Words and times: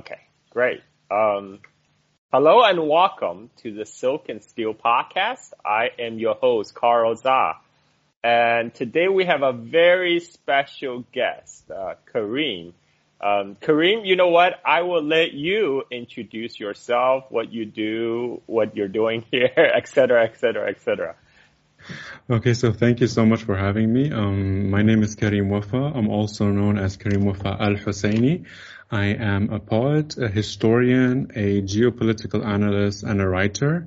Okay, 0.00 0.20
great. 0.48 0.80
Um, 1.10 1.58
hello 2.32 2.62
and 2.64 2.88
welcome 2.88 3.50
to 3.58 3.74
the 3.74 3.84
Silk 3.84 4.30
and 4.30 4.42
Steel 4.42 4.72
podcast. 4.72 5.52
I 5.62 5.90
am 5.98 6.18
your 6.18 6.36
host, 6.36 6.74
Carl 6.74 7.14
Zha. 7.16 7.56
And 8.24 8.72
today 8.72 9.08
we 9.08 9.26
have 9.26 9.42
a 9.42 9.52
very 9.52 10.20
special 10.20 11.04
guest, 11.12 11.70
uh, 11.70 11.96
Karim. 12.10 12.72
Um, 13.20 13.58
Karim, 13.60 14.06
you 14.06 14.16
know 14.16 14.28
what? 14.28 14.54
I 14.64 14.80
will 14.88 15.02
let 15.02 15.34
you 15.34 15.82
introduce 15.90 16.58
yourself, 16.58 17.24
what 17.28 17.52
you 17.52 17.66
do, 17.66 18.40
what 18.46 18.74
you're 18.76 18.88
doing 18.88 19.26
here, 19.30 19.52
et 19.58 19.86
cetera, 19.86 20.24
et 20.24 20.38
cetera, 20.40 20.70
et 20.70 20.80
cetera. 20.80 21.14
Okay, 22.30 22.54
so 22.54 22.72
thank 22.72 23.00
you 23.00 23.06
so 23.06 23.26
much 23.26 23.42
for 23.42 23.56
having 23.56 23.92
me. 23.92 24.10
Um, 24.10 24.70
my 24.70 24.80
name 24.80 25.02
is 25.02 25.14
Karim 25.14 25.50
Wafa. 25.50 25.92
I'm 25.94 26.08
also 26.08 26.46
known 26.46 26.78
as 26.78 26.96
Karim 26.96 27.26
Wafa 27.26 27.56
Al 27.60 27.74
Husseini. 27.74 28.46
I 28.90 29.06
am 29.06 29.50
a 29.50 29.60
poet, 29.60 30.18
a 30.18 30.26
historian, 30.26 31.30
a 31.36 31.62
geopolitical 31.62 32.44
analyst, 32.44 33.04
and 33.04 33.20
a 33.20 33.28
writer. 33.28 33.86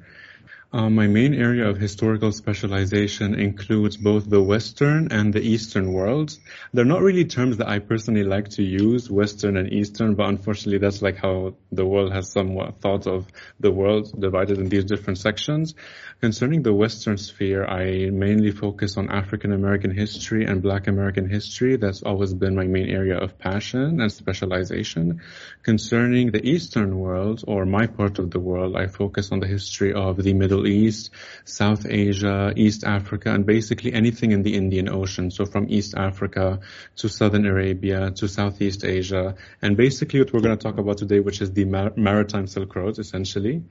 Um, 0.75 0.95
my 0.95 1.05
main 1.05 1.35
area 1.35 1.69
of 1.69 1.77
historical 1.77 2.31
specialization 2.31 3.39
includes 3.39 3.95
both 3.95 4.27
the 4.27 4.41
Western 4.41 5.11
and 5.11 5.31
the 5.31 5.39
Eastern 5.39 5.93
worlds. 5.93 6.39
They're 6.73 6.83
not 6.83 7.03
really 7.03 7.25
terms 7.25 7.57
that 7.57 7.69
I 7.69 7.77
personally 7.77 8.23
like 8.23 8.49
to 8.57 8.63
use, 8.63 9.07
Western 9.07 9.55
and 9.55 9.71
Eastern, 9.71 10.15
but 10.15 10.29
unfortunately 10.29 10.79
that's 10.79 11.03
like 11.03 11.17
how 11.17 11.53
the 11.71 11.85
world 11.85 12.11
has 12.11 12.31
somewhat 12.31 12.81
thought 12.81 13.05
of 13.05 13.27
the 13.59 13.71
world 13.71 14.19
divided 14.19 14.57
in 14.57 14.69
these 14.69 14.85
different 14.85 15.19
sections. 15.19 15.75
Concerning 16.21 16.63
the 16.63 16.73
Western 16.73 17.17
sphere, 17.17 17.65
I 17.65 18.09
mainly 18.09 18.49
focus 18.49 18.97
on 18.97 19.11
African 19.11 19.51
American 19.51 19.91
history 19.91 20.45
and 20.45 20.63
Black 20.63 20.87
American 20.87 21.29
history. 21.29 21.75
That's 21.75 22.01
always 22.01 22.33
been 22.33 22.55
my 22.55 22.65
main 22.65 22.89
area 22.89 23.19
of 23.19 23.37
passion 23.37 24.01
and 24.01 24.11
specialization. 24.11 25.21
Concerning 25.61 26.31
the 26.31 26.43
Eastern 26.43 26.97
world, 26.97 27.43
or 27.45 27.67
my 27.67 27.85
part 27.85 28.17
of 28.17 28.31
the 28.31 28.39
world, 28.39 28.75
I 28.75 28.87
focus 28.87 29.31
on 29.31 29.39
the 29.39 29.47
history 29.47 29.93
of 29.93 30.17
the 30.17 30.33
Middle 30.33 30.62
Middle 30.63 30.85
East, 30.85 31.11
South 31.45 31.85
Asia, 31.89 32.53
East 32.55 32.83
Africa, 32.83 33.33
and 33.33 33.45
basically 33.45 33.93
anything 33.93 34.31
in 34.31 34.43
the 34.43 34.55
Indian 34.55 34.89
Ocean. 34.89 35.31
So 35.31 35.45
from 35.45 35.67
East 35.69 35.93
Africa 35.95 36.59
to 36.97 37.09
Southern 37.09 37.45
Arabia 37.45 38.11
to 38.11 38.27
Southeast 38.27 38.85
Asia, 38.85 39.35
and 39.61 39.75
basically 39.75 40.19
what 40.19 40.33
we're 40.33 40.41
going 40.41 40.57
to 40.57 40.63
talk 40.63 40.77
about 40.77 40.97
today, 40.97 41.19
which 41.19 41.41
is 41.41 41.51
the 41.51 41.65
Mar- 41.65 41.93
Maritime 41.95 42.47
Silk 42.47 42.75
Road, 42.75 42.97
essentially. 42.99 43.63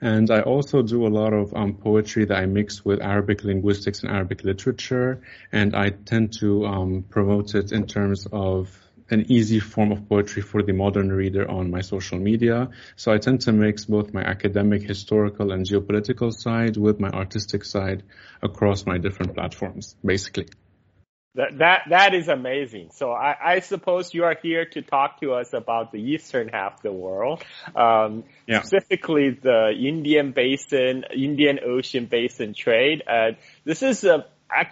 And 0.00 0.30
I 0.30 0.40
also 0.42 0.82
do 0.82 1.06
a 1.06 1.12
lot 1.20 1.32
of 1.32 1.54
um, 1.54 1.74
poetry 1.74 2.26
that 2.26 2.36
I 2.36 2.46
mix 2.46 2.84
with 2.84 3.00
Arabic 3.00 3.44
linguistics 3.44 4.02
and 4.02 4.12
Arabic 4.12 4.44
literature, 4.44 5.22
and 5.52 5.74
I 5.74 5.90
tend 5.90 6.34
to 6.40 6.66
um, 6.66 7.04
promote 7.08 7.54
it 7.54 7.72
in 7.72 7.86
terms 7.86 8.26
of 8.30 8.83
an 9.10 9.30
easy 9.30 9.60
form 9.60 9.92
of 9.92 10.08
poetry 10.08 10.42
for 10.42 10.62
the 10.62 10.72
modern 10.72 11.12
reader 11.12 11.48
on 11.50 11.70
my 11.70 11.80
social 11.80 12.18
media. 12.18 12.70
So 12.96 13.12
I 13.12 13.18
tend 13.18 13.42
to 13.42 13.52
mix 13.52 13.84
both 13.84 14.14
my 14.14 14.22
academic, 14.22 14.82
historical, 14.82 15.52
and 15.52 15.66
geopolitical 15.66 16.32
side 16.32 16.76
with 16.76 17.00
my 17.00 17.10
artistic 17.10 17.64
side 17.64 18.02
across 18.42 18.86
my 18.86 18.98
different 18.98 19.34
platforms, 19.34 19.96
basically. 20.04 20.48
That 21.36 21.58
that 21.58 21.82
that 21.90 22.14
is 22.14 22.28
amazing. 22.28 22.90
So 22.92 23.10
I, 23.10 23.34
I 23.56 23.60
suppose 23.60 24.14
you 24.14 24.22
are 24.22 24.36
here 24.40 24.66
to 24.66 24.82
talk 24.82 25.18
to 25.20 25.32
us 25.32 25.52
about 25.52 25.90
the 25.90 25.98
eastern 25.98 26.46
half 26.46 26.74
of 26.74 26.82
the 26.82 26.92
world, 26.92 27.42
um, 27.74 28.22
yeah. 28.46 28.62
specifically 28.62 29.30
the 29.30 29.72
Indian 29.76 30.30
Basin, 30.30 31.04
Indian 31.12 31.58
Ocean 31.66 32.06
Basin 32.06 32.54
trade. 32.54 33.02
Uh, 33.08 33.32
this 33.64 33.82
is 33.82 34.04
a 34.04 34.26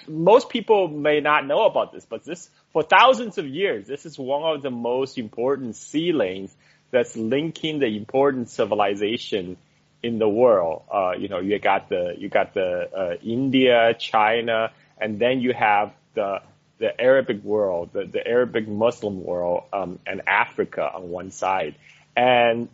most 0.06 0.48
people 0.48 0.88
may 0.88 1.20
not 1.20 1.46
know 1.46 1.64
about 1.66 1.92
this, 1.92 2.04
but 2.04 2.24
this 2.24 2.48
for 2.72 2.82
thousands 2.82 3.38
of 3.38 3.46
years, 3.46 3.86
this 3.86 4.06
is 4.06 4.18
one 4.18 4.42
of 4.42 4.62
the 4.62 4.70
most 4.70 5.18
important 5.18 5.76
sea 5.76 6.12
lanes 6.12 6.54
that's 6.90 7.16
linking 7.16 7.78
the 7.78 7.96
important 7.96 8.50
civilization 8.50 9.56
in 10.02 10.18
the 10.18 10.28
world. 10.28 10.82
Uh, 10.92 11.12
you 11.18 11.28
know, 11.28 11.40
you 11.40 11.58
got 11.58 11.88
the 11.88 12.14
you 12.18 12.28
got 12.28 12.54
the 12.54 12.88
uh, 12.94 13.14
India, 13.22 13.94
China, 13.98 14.70
and 14.98 15.18
then 15.18 15.40
you 15.40 15.52
have 15.52 15.92
the 16.14 16.42
the 16.78 17.00
Arabic 17.00 17.42
world, 17.44 17.90
the, 17.92 18.04
the 18.04 18.26
Arabic 18.26 18.66
Muslim 18.66 19.22
world, 19.22 19.64
um, 19.72 20.00
and 20.04 20.22
Africa 20.26 20.90
on 20.94 21.10
one 21.10 21.30
side, 21.30 21.76
and 22.16 22.68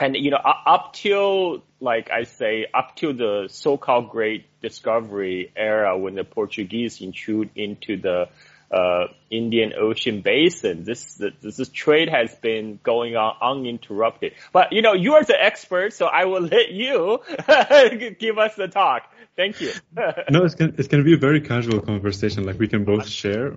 and 0.00 0.16
you 0.16 0.30
know 0.30 0.38
up 0.38 0.92
till 0.92 1.62
like 1.80 2.10
I 2.10 2.24
say 2.24 2.66
up 2.72 2.96
to 2.96 3.12
the 3.12 3.48
so-called 3.50 4.10
Great 4.10 4.46
Discovery 4.60 5.52
era 5.56 5.96
when 5.96 6.14
the 6.14 6.24
Portuguese 6.24 7.00
intrude 7.00 7.50
into 7.54 7.96
the 7.96 8.28
uh, 8.70 9.06
Indian 9.30 9.72
Ocean 9.78 10.20
basin. 10.20 10.84
This, 10.84 11.14
this, 11.14 11.56
this 11.56 11.68
trade 11.70 12.08
has 12.08 12.34
been 12.36 12.78
going 12.82 13.16
on 13.16 13.36
uninterrupted. 13.40 14.34
But 14.52 14.72
you 14.72 14.82
know, 14.82 14.92
you 14.92 15.14
are 15.14 15.24
the 15.24 15.42
expert, 15.42 15.92
so 15.92 16.06
I 16.06 16.26
will 16.26 16.42
let 16.42 16.70
you 16.70 17.20
give 18.18 18.38
us 18.38 18.54
the 18.56 18.68
talk. 18.68 19.10
Thank 19.36 19.60
you. 19.60 19.72
no, 19.96 20.44
it's 20.44 20.54
gonna, 20.54 20.72
it's 20.76 20.88
gonna 20.88 21.04
be 21.04 21.14
a 21.14 21.18
very 21.18 21.40
casual 21.40 21.80
conversation. 21.80 22.44
Like 22.44 22.58
we 22.58 22.68
can 22.68 22.84
both 22.84 23.08
share. 23.22 23.54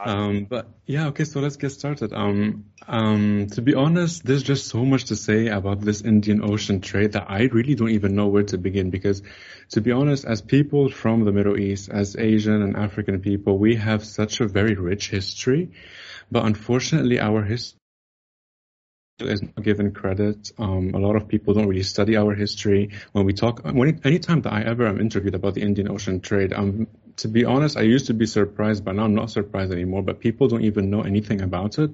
Um, 0.00 0.44
but 0.44 0.68
yeah, 0.86 1.08
okay, 1.08 1.24
so 1.24 1.40
let's 1.40 1.56
get 1.56 1.70
started. 1.70 2.12
Um, 2.12 2.66
um, 2.86 3.48
to 3.52 3.62
be 3.62 3.74
honest, 3.74 4.24
there's 4.24 4.42
just 4.42 4.68
so 4.68 4.84
much 4.84 5.06
to 5.06 5.16
say 5.16 5.48
about 5.48 5.80
this 5.80 6.02
Indian 6.02 6.42
Ocean 6.48 6.80
trade 6.80 7.12
that 7.12 7.26
I 7.28 7.42
really 7.44 7.74
don't 7.74 7.90
even 7.90 8.14
know 8.14 8.28
where 8.28 8.44
to 8.44 8.58
begin 8.58 8.90
because 8.90 9.22
to 9.70 9.80
be 9.80 9.92
honest, 9.92 10.24
as 10.24 10.40
people 10.40 10.88
from 10.88 11.24
the 11.24 11.32
Middle 11.32 11.58
East, 11.58 11.88
as 11.88 12.16
Asian 12.16 12.62
and 12.62 12.76
African 12.76 13.20
people, 13.20 13.58
we 13.58 13.76
have 13.76 14.04
such 14.04 14.40
a 14.40 14.46
very 14.46 14.74
rich 14.74 15.10
history, 15.10 15.72
but 16.30 16.44
unfortunately 16.44 17.18
our 17.18 17.42
history 17.42 17.77
is 19.20 19.42
not 19.42 19.62
given 19.62 19.92
credit. 19.92 20.52
Um, 20.58 20.94
a 20.94 20.98
lot 20.98 21.16
of 21.16 21.28
people 21.28 21.54
don't 21.54 21.66
really 21.66 21.82
study 21.82 22.16
our 22.16 22.34
history. 22.34 22.90
When 23.12 23.24
we 23.24 23.32
talk, 23.32 23.62
when, 23.64 24.00
anytime 24.04 24.42
that 24.42 24.52
I 24.52 24.62
ever 24.62 24.86
am 24.86 25.00
interviewed 25.00 25.34
about 25.34 25.54
the 25.54 25.62
Indian 25.62 25.90
Ocean 25.90 26.20
trade, 26.20 26.52
um, 26.52 26.86
to 27.16 27.28
be 27.28 27.44
honest, 27.44 27.76
I 27.76 27.82
used 27.82 28.06
to 28.06 28.14
be 28.14 28.26
surprised, 28.26 28.84
but 28.84 28.94
now 28.94 29.04
I'm 29.04 29.14
not 29.14 29.30
surprised 29.30 29.72
anymore. 29.72 30.02
But 30.02 30.20
people 30.20 30.48
don't 30.48 30.62
even 30.62 30.90
know 30.90 31.02
anything 31.02 31.40
about 31.40 31.78
it. 31.78 31.90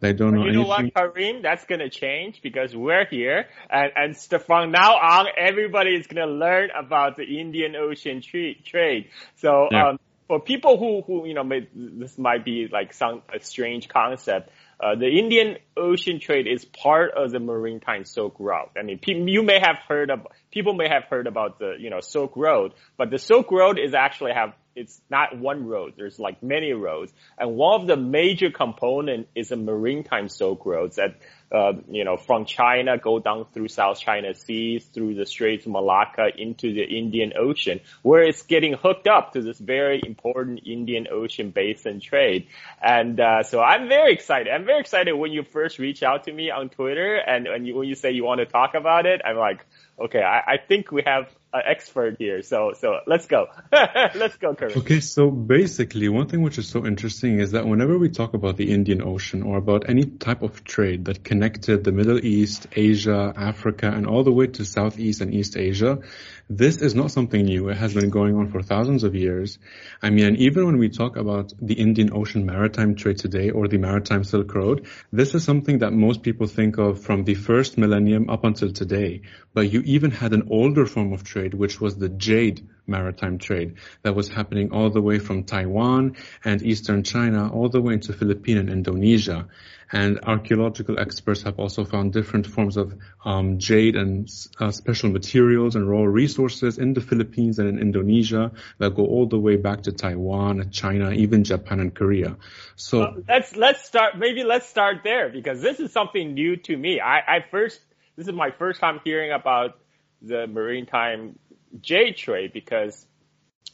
They 0.00 0.12
don't 0.12 0.34
know 0.34 0.42
you 0.42 0.48
anything. 0.48 0.60
You 0.60 0.64
know 0.64 0.68
what, 0.68 0.94
Karim? 0.94 1.42
That's 1.42 1.64
gonna 1.64 1.88
change 1.88 2.42
because 2.42 2.74
we're 2.74 3.06
here, 3.06 3.46
and 3.70 3.92
and 3.94 4.16
from 4.16 4.72
now 4.72 4.96
on, 4.96 5.26
everybody 5.36 5.94
is 5.94 6.06
gonna 6.06 6.26
learn 6.26 6.70
about 6.76 7.16
the 7.16 7.24
Indian 7.24 7.76
Ocean 7.76 8.20
tra- 8.20 8.54
trade. 8.54 9.10
So. 9.36 9.68
Yeah. 9.70 9.90
Um, 9.90 9.98
for 10.26 10.40
people 10.40 10.76
who, 10.76 11.02
who, 11.02 11.24
you 11.26 11.34
know, 11.34 11.44
may, 11.44 11.68
this 11.72 12.18
might 12.18 12.44
be 12.44 12.66
like 12.66 12.92
some, 12.92 13.22
a 13.32 13.40
strange 13.40 13.88
concept. 13.88 14.50
Uh, 14.78 14.94
the 14.94 15.08
Indian 15.08 15.56
Ocean 15.76 16.20
trade 16.20 16.46
is 16.46 16.64
part 16.66 17.12
of 17.16 17.30
the 17.30 17.40
maritime 17.40 18.04
Silk 18.04 18.36
Road. 18.38 18.68
I 18.78 18.82
mean, 18.82 19.00
you 19.06 19.42
may 19.42 19.58
have 19.58 19.78
heard 19.88 20.10
of, 20.10 20.26
people 20.50 20.74
may 20.74 20.88
have 20.88 21.04
heard 21.04 21.26
about 21.26 21.58
the, 21.58 21.76
you 21.78 21.88
know, 21.88 22.00
Silk 22.00 22.36
Road, 22.36 22.72
but 22.98 23.10
the 23.10 23.18
Silk 23.18 23.50
Road 23.50 23.78
is 23.78 23.94
actually 23.94 24.32
have, 24.32 24.52
it's 24.76 25.00
not 25.10 25.36
one 25.36 25.66
road. 25.66 25.94
There's 25.96 26.18
like 26.18 26.42
many 26.42 26.72
roads. 26.72 27.12
And 27.38 27.56
one 27.56 27.80
of 27.80 27.86
the 27.86 27.96
major 27.96 28.50
component 28.50 29.28
is 29.34 29.48
the 29.48 29.56
maritime 29.56 30.28
Silk 30.28 30.64
Roads 30.66 30.96
that 30.96 31.16
uh, 31.50 31.74
you 31.88 32.04
know, 32.04 32.16
from 32.16 32.44
China, 32.44 32.98
go 32.98 33.20
down 33.20 33.46
through 33.52 33.68
South 33.68 34.00
China 34.00 34.34
Sea, 34.34 34.80
through 34.80 35.14
the 35.14 35.24
Straits 35.24 35.64
of 35.64 35.72
Malacca 35.72 36.28
into 36.36 36.74
the 36.74 36.82
Indian 36.82 37.34
Ocean, 37.38 37.80
where 38.02 38.22
it's 38.22 38.42
getting 38.42 38.72
hooked 38.72 39.06
up 39.06 39.32
to 39.34 39.42
this 39.42 39.58
very 39.58 40.00
important 40.04 40.60
Indian 40.66 41.06
Ocean 41.10 41.50
basin 41.50 42.00
trade. 42.00 42.48
And 42.82 43.20
uh, 43.20 43.44
so 43.44 43.60
I'm 43.60 43.88
very 43.88 44.12
excited. 44.12 44.52
I'm 44.52 44.64
very 44.64 44.80
excited 44.80 45.12
when 45.12 45.30
you 45.30 45.44
first 45.44 45.78
reach 45.78 46.02
out 46.02 46.24
to 46.24 46.32
me 46.32 46.50
on 46.50 46.68
Twitter 46.68 47.14
and 47.14 47.46
when 47.46 47.64
you, 47.64 47.76
when 47.76 47.88
you 47.88 47.94
say 47.94 48.10
you 48.10 48.24
want 48.24 48.40
to 48.40 48.46
talk 48.46 48.74
about 48.74 49.06
it. 49.06 49.20
I'm 49.24 49.36
like, 49.36 49.64
okay, 50.00 50.22
I, 50.22 50.54
I 50.54 50.56
think 50.58 50.90
we 50.90 51.04
have 51.06 51.28
an 51.52 51.62
expert 51.64 52.16
here. 52.18 52.42
So, 52.42 52.72
so 52.78 53.00
let's 53.06 53.26
go. 53.26 53.46
let's 53.72 54.36
go, 54.36 54.54
Kurt. 54.54 54.76
Okay. 54.76 55.00
So 55.00 55.30
basically, 55.30 56.08
one 56.08 56.28
thing 56.28 56.42
which 56.42 56.58
is 56.58 56.68
so 56.68 56.84
interesting 56.84 57.38
is 57.38 57.52
that 57.52 57.66
whenever 57.66 57.98
we 57.98 58.08
talk 58.08 58.34
about 58.34 58.56
the 58.56 58.72
Indian 58.72 59.02
Ocean 59.02 59.42
or 59.42 59.56
about 59.56 59.88
any 59.88 60.04
type 60.04 60.42
of 60.42 60.64
trade 60.64 61.06
that 61.06 61.24
connected 61.24 61.84
the 61.84 61.92
Middle 61.92 62.24
East, 62.24 62.66
Asia, 62.74 63.32
Africa, 63.36 63.88
and 63.88 64.06
all 64.06 64.24
the 64.24 64.32
way 64.32 64.46
to 64.48 64.64
Southeast 64.64 65.20
and 65.20 65.32
East 65.32 65.56
Asia, 65.56 66.00
this 66.48 66.76
is 66.76 66.94
not 66.94 67.10
something 67.10 67.44
new. 67.44 67.68
It 67.68 67.76
has 67.76 67.94
been 67.94 68.10
going 68.10 68.36
on 68.36 68.50
for 68.50 68.62
thousands 68.62 69.02
of 69.02 69.14
years. 69.14 69.58
I 70.00 70.10
mean, 70.10 70.36
even 70.36 70.66
when 70.66 70.78
we 70.78 70.88
talk 70.88 71.16
about 71.16 71.52
the 71.60 71.74
Indian 71.74 72.10
Ocean 72.12 72.46
maritime 72.46 72.94
trade 72.94 73.18
today 73.18 73.50
or 73.50 73.66
the 73.66 73.78
maritime 73.78 74.22
Silk 74.22 74.54
Road, 74.54 74.86
this 75.12 75.34
is 75.34 75.42
something 75.42 75.78
that 75.78 75.92
most 75.92 76.22
people 76.22 76.46
think 76.46 76.78
of 76.78 77.02
from 77.02 77.24
the 77.24 77.34
first 77.34 77.78
millennium 77.78 78.30
up 78.30 78.44
until 78.44 78.72
today. 78.72 79.22
But 79.54 79.72
you 79.72 79.80
even 79.80 80.12
had 80.12 80.32
an 80.32 80.48
older 80.48 80.86
form 80.86 81.12
of 81.12 81.24
trade 81.24 81.54
which 81.54 81.80
was 81.80 81.96
the 81.96 82.08
jade 82.08 82.68
maritime 82.86 83.38
trade 83.38 83.74
that 84.02 84.14
was 84.14 84.28
happening 84.28 84.72
all 84.72 84.90
the 84.90 85.00
way 85.00 85.18
from 85.18 85.44
Taiwan 85.44 86.16
and 86.44 86.62
eastern 86.62 87.02
China 87.02 87.52
all 87.52 87.68
the 87.68 87.80
way 87.80 87.94
into 87.94 88.12
Philippines 88.12 88.60
and 88.60 88.70
Indonesia. 88.70 89.48
And 89.92 90.18
archaeological 90.24 90.98
experts 90.98 91.42
have 91.42 91.60
also 91.60 91.84
found 91.84 92.12
different 92.12 92.46
forms 92.46 92.76
of 92.76 92.96
um, 93.24 93.60
jade 93.60 93.94
and 93.94 94.28
uh, 94.58 94.72
special 94.72 95.10
materials 95.10 95.76
and 95.76 95.88
raw 95.88 96.02
resources 96.02 96.78
in 96.78 96.92
the 96.94 97.00
Philippines 97.00 97.60
and 97.60 97.68
in 97.68 97.78
Indonesia 97.78 98.50
that 98.78 98.96
go 98.96 99.06
all 99.06 99.26
the 99.26 99.38
way 99.38 99.54
back 99.54 99.82
to 99.82 99.92
Taiwan, 99.92 100.70
China, 100.70 101.12
even 101.12 101.44
Japan 101.44 101.78
and 101.78 101.94
Korea. 101.94 102.36
So 102.74 102.98
well, 102.98 103.16
let's 103.28 103.54
let's 103.54 103.84
start. 103.84 104.18
Maybe 104.18 104.42
let's 104.42 104.68
start 104.68 105.02
there 105.04 105.28
because 105.28 105.60
this 105.60 105.78
is 105.78 105.92
something 105.92 106.34
new 106.34 106.56
to 106.56 106.76
me. 106.76 107.00
I, 107.00 107.36
I 107.36 107.44
first 107.48 107.80
this 108.16 108.26
is 108.26 108.34
my 108.34 108.50
first 108.50 108.80
time 108.80 109.00
hearing 109.04 109.30
about 109.30 109.78
the 110.20 110.46
maritime 110.46 111.38
jade 111.80 112.16
trade 112.16 112.52
because 112.52 113.06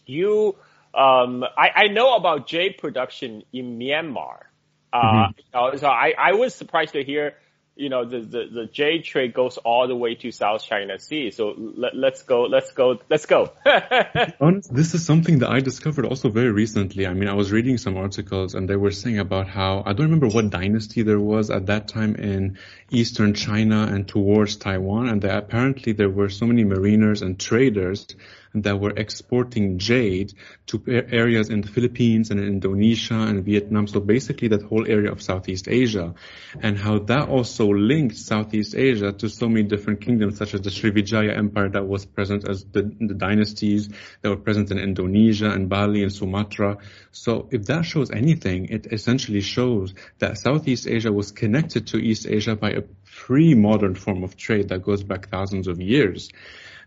you 0.06 0.56
um, 0.94 1.42
I, 1.42 1.70
I 1.74 1.86
know 1.88 2.16
about 2.16 2.46
jade 2.46 2.76
production 2.78 3.42
in 3.52 3.78
Myanmar 3.78 4.44
uh, 4.92 5.28
mm-hmm. 5.52 5.76
so 5.78 5.86
I, 5.86 6.12
I 6.18 6.32
was 6.32 6.54
surprised 6.54 6.92
to 6.92 7.02
hear, 7.02 7.34
you 7.74 7.88
know, 7.88 8.04
the, 8.04 8.20
the, 8.20 8.44
the 8.52 8.66
jade 8.70 9.04
trade 9.04 9.32
goes 9.32 9.56
all 9.56 9.88
the 9.88 9.96
way 9.96 10.14
to 10.16 10.30
South 10.30 10.62
China 10.62 10.98
Sea. 10.98 11.30
So 11.30 11.54
let, 11.56 11.96
let's 11.96 12.22
go, 12.22 12.42
let's 12.42 12.70
go, 12.72 12.98
let's 13.08 13.24
go. 13.24 13.50
Honest, 14.40 14.74
this 14.74 14.94
is 14.94 15.06
something 15.06 15.38
that 15.38 15.50
I 15.50 15.60
discovered 15.60 16.04
also 16.04 16.28
very 16.28 16.50
recently. 16.50 17.06
I 17.06 17.14
mean, 17.14 17.28
I 17.28 17.34
was 17.34 17.50
reading 17.50 17.78
some 17.78 17.96
articles 17.96 18.54
and 18.54 18.68
they 18.68 18.76
were 18.76 18.90
saying 18.90 19.18
about 19.18 19.48
how, 19.48 19.82
I 19.86 19.94
don't 19.94 20.06
remember 20.06 20.28
what 20.28 20.50
dynasty 20.50 21.02
there 21.02 21.20
was 21.20 21.50
at 21.50 21.66
that 21.66 21.88
time 21.88 22.14
in 22.16 22.58
eastern 22.90 23.32
China 23.32 23.88
and 23.90 24.06
towards 24.06 24.56
Taiwan. 24.56 25.08
And 25.08 25.24
apparently 25.24 25.92
there 25.92 26.10
were 26.10 26.28
so 26.28 26.46
many 26.46 26.64
mariners 26.64 27.22
and 27.22 27.40
traders 27.40 28.06
that 28.54 28.78
were 28.78 28.92
exporting 28.96 29.78
jade 29.78 30.34
to 30.66 30.82
areas 30.86 31.48
in 31.48 31.62
the 31.62 31.68
Philippines 31.68 32.30
and 32.30 32.38
in 32.40 32.46
Indonesia 32.46 33.14
and 33.14 33.44
Vietnam. 33.44 33.86
So 33.86 34.00
basically 34.00 34.48
that 34.48 34.62
whole 34.62 34.86
area 34.86 35.10
of 35.10 35.22
Southeast 35.22 35.68
Asia 35.68 36.14
and 36.60 36.78
how 36.78 36.98
that 37.00 37.28
also 37.28 37.68
linked 37.68 38.16
Southeast 38.16 38.74
Asia 38.74 39.12
to 39.12 39.28
so 39.28 39.48
many 39.48 39.66
different 39.66 40.00
kingdoms 40.02 40.38
such 40.38 40.54
as 40.54 40.60
the 40.60 40.70
Srivijaya 40.70 41.36
Empire 41.36 41.70
that 41.70 41.86
was 41.86 42.04
present 42.04 42.48
as 42.48 42.64
the, 42.64 42.82
the 43.00 43.14
dynasties 43.14 43.88
that 44.20 44.28
were 44.28 44.36
present 44.36 44.70
in 44.70 44.78
Indonesia 44.78 45.50
and 45.50 45.68
Bali 45.68 46.02
and 46.02 46.12
Sumatra. 46.12 46.78
So 47.10 47.48
if 47.50 47.66
that 47.66 47.84
shows 47.84 48.10
anything, 48.10 48.66
it 48.66 48.86
essentially 48.92 49.40
shows 49.40 49.94
that 50.18 50.38
Southeast 50.38 50.86
Asia 50.86 51.12
was 51.12 51.32
connected 51.32 51.86
to 51.88 51.96
East 51.96 52.26
Asia 52.26 52.54
by 52.54 52.70
a 52.70 52.82
pre-modern 53.04 53.94
form 53.94 54.24
of 54.24 54.36
trade 54.36 54.68
that 54.68 54.82
goes 54.82 55.02
back 55.02 55.28
thousands 55.28 55.68
of 55.68 55.80
years. 55.80 56.30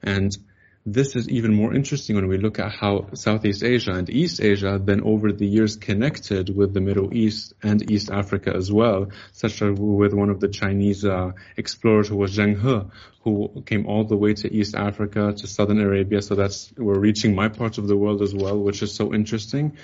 And 0.03 0.35
this 0.85 1.15
is 1.15 1.27
even 1.29 1.51
more 1.51 1.73
interesting 1.73 2.15
when 2.15 2.27
we 2.27 2.37
look 2.37 2.59
at 2.59 2.71
how 2.71 3.07
Southeast 3.13 3.63
Asia 3.63 3.93
and 3.93 4.07
East 4.07 4.39
Asia 4.39 4.79
then 4.81 5.01
over 5.01 5.31
the 5.31 5.47
years 5.47 5.77
connected 5.77 6.55
with 6.55 6.75
the 6.75 6.79
Middle 6.79 7.11
East 7.11 7.53
and 7.63 7.89
East 7.89 8.11
Africa 8.11 8.53
as 8.55 8.71
well, 8.71 9.07
such 9.31 9.63
as 9.63 9.79
with 9.79 10.13
one 10.13 10.29
of 10.29 10.39
the 10.39 10.47
Chinese 10.47 11.03
uh, 11.03 11.31
explorers 11.57 12.07
who 12.07 12.17
was 12.17 12.37
Zheng 12.37 12.61
He, 12.61 12.87
who 13.23 13.63
came 13.65 13.87
all 13.87 14.03
the 14.03 14.15
way 14.15 14.35
to 14.35 14.53
East 14.53 14.75
Africa, 14.75 15.33
to 15.35 15.47
Southern 15.47 15.79
Arabia. 15.81 16.21
So 16.21 16.35
that's, 16.35 16.71
we're 16.77 16.99
reaching 16.99 17.33
my 17.33 17.49
part 17.49 17.79
of 17.79 17.87
the 17.87 17.97
world 17.97 18.21
as 18.21 18.35
well, 18.35 18.59
which 18.59 18.83
is 18.83 18.93
so 18.93 19.11
interesting 19.11 19.77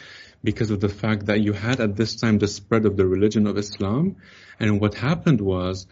because 0.43 0.69
of 0.69 0.81
the 0.81 0.89
fact 0.89 1.25
that 1.25 1.41
you 1.41 1.53
had 1.53 1.79
at 1.79 1.95
this 1.95 2.15
time 2.15 2.37
the 2.37 2.47
spread 2.47 2.85
of 2.85 2.95
the 2.95 3.07
religion 3.07 3.47
of 3.47 3.57
Islam. 3.57 4.17
And 4.59 4.79
what 4.79 4.93
happened 4.93 5.41
was 5.41 5.87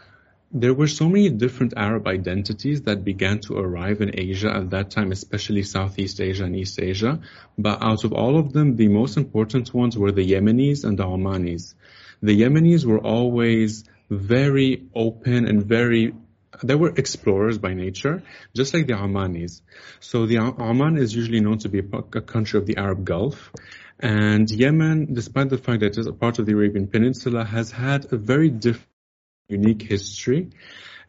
there 0.52 0.74
were 0.74 0.88
so 0.88 1.08
many 1.08 1.30
different 1.30 1.74
Arab 1.76 2.08
identities 2.08 2.82
that 2.82 3.04
began 3.04 3.38
to 3.38 3.56
arrive 3.56 4.00
in 4.00 4.18
Asia 4.18 4.52
at 4.52 4.70
that 4.70 4.90
time, 4.90 5.12
especially 5.12 5.62
Southeast 5.62 6.20
Asia 6.20 6.44
and 6.44 6.56
East 6.56 6.80
Asia. 6.80 7.20
But 7.56 7.82
out 7.82 8.02
of 8.02 8.12
all 8.12 8.36
of 8.36 8.52
them, 8.52 8.76
the 8.76 8.88
most 8.88 9.16
important 9.16 9.72
ones 9.72 9.96
were 9.96 10.10
the 10.10 10.28
Yemenis 10.28 10.84
and 10.84 10.98
the 10.98 11.04
Omanis. 11.04 11.74
The 12.20 12.40
Yemenis 12.40 12.84
were 12.84 12.98
always 12.98 13.84
very 14.10 14.88
open 14.94 15.46
and 15.46 15.64
very 15.64 16.14
they 16.62 16.74
were 16.74 16.92
explorers 16.94 17.56
by 17.56 17.72
nature, 17.72 18.22
just 18.54 18.74
like 18.74 18.86
the 18.86 18.92
Omanis. 18.92 19.62
So 20.00 20.26
the 20.26 20.38
Oman 20.38 20.98
is 20.98 21.14
usually 21.14 21.40
known 21.40 21.58
to 21.58 21.68
be 21.68 21.78
a 21.78 22.20
country 22.20 22.58
of 22.58 22.66
the 22.66 22.76
Arab 22.76 23.04
Gulf. 23.04 23.50
And 23.98 24.50
Yemen, 24.50 25.14
despite 25.14 25.48
the 25.48 25.58
fact 25.58 25.80
that 25.80 25.92
it 25.92 25.98
is 25.98 26.06
a 26.06 26.12
part 26.12 26.38
of 26.38 26.46
the 26.46 26.52
Arabian 26.52 26.88
Peninsula, 26.88 27.44
has 27.44 27.70
had 27.70 28.12
a 28.12 28.16
very 28.16 28.50
different 28.50 28.89
unique 29.50 29.82
history. 29.82 30.50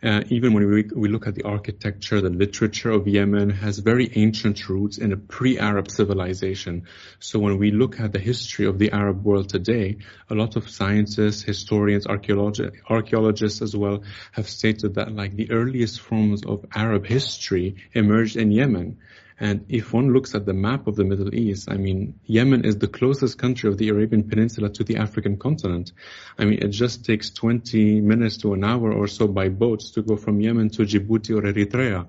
Uh, 0.03 0.23
even 0.29 0.53
when 0.53 0.67
we, 0.67 0.83
we 0.95 1.09
look 1.09 1.27
at 1.27 1.35
the 1.35 1.43
architecture, 1.43 2.21
the 2.21 2.29
literature 2.31 2.89
of 2.89 3.07
Yemen 3.07 3.51
has 3.51 3.77
very 3.77 4.11
ancient 4.15 4.67
roots 4.67 4.97
in 4.97 5.13
a 5.13 5.17
pre-Arab 5.17 5.91
civilization. 5.91 6.87
So 7.19 7.37
when 7.37 7.59
we 7.59 7.69
look 7.69 7.99
at 7.99 8.11
the 8.11 8.19
history 8.19 8.65
of 8.65 8.79
the 8.79 8.91
Arab 8.91 9.23
world 9.23 9.49
today, 9.49 9.97
a 10.27 10.33
lot 10.33 10.55
of 10.55 10.71
scientists, 10.71 11.43
historians, 11.43 12.07
archaeologi- 12.07 12.71
archaeologists 12.89 13.61
as 13.61 13.75
well 13.75 14.01
have 14.31 14.49
stated 14.49 14.95
that 14.95 15.11
like 15.11 15.35
the 15.35 15.51
earliest 15.51 15.99
forms 15.99 16.43
of 16.43 16.65
Arab 16.73 17.05
history 17.05 17.75
emerged 17.93 18.37
in 18.37 18.51
Yemen. 18.51 18.97
And 19.41 19.65
if 19.69 19.91
one 19.91 20.13
looks 20.13 20.35
at 20.35 20.45
the 20.45 20.53
map 20.53 20.85
of 20.85 20.95
the 20.95 21.03
Middle 21.03 21.33
East, 21.33 21.67
I 21.71 21.77
mean, 21.77 22.19
Yemen 22.25 22.63
is 22.63 22.77
the 22.77 22.87
closest 22.87 23.39
country 23.39 23.71
of 23.71 23.77
the 23.79 23.89
Arabian 23.89 24.29
Peninsula 24.29 24.69
to 24.69 24.83
the 24.83 24.97
African 24.97 25.37
continent. 25.37 25.93
I 26.37 26.45
mean, 26.45 26.59
it 26.61 26.67
just 26.67 27.05
takes 27.05 27.31
20 27.31 28.01
minutes 28.01 28.37
to 28.37 28.53
an 28.53 28.63
hour 28.63 28.93
or 28.93 29.07
so 29.07 29.27
by 29.27 29.49
boats 29.49 29.89
to 29.93 30.03
go 30.03 30.15
from 30.15 30.41
Yemen 30.41 30.69
to 30.69 30.83
Djibouti 30.83 31.35
or 31.35 31.41
Eritrea. 31.41 32.05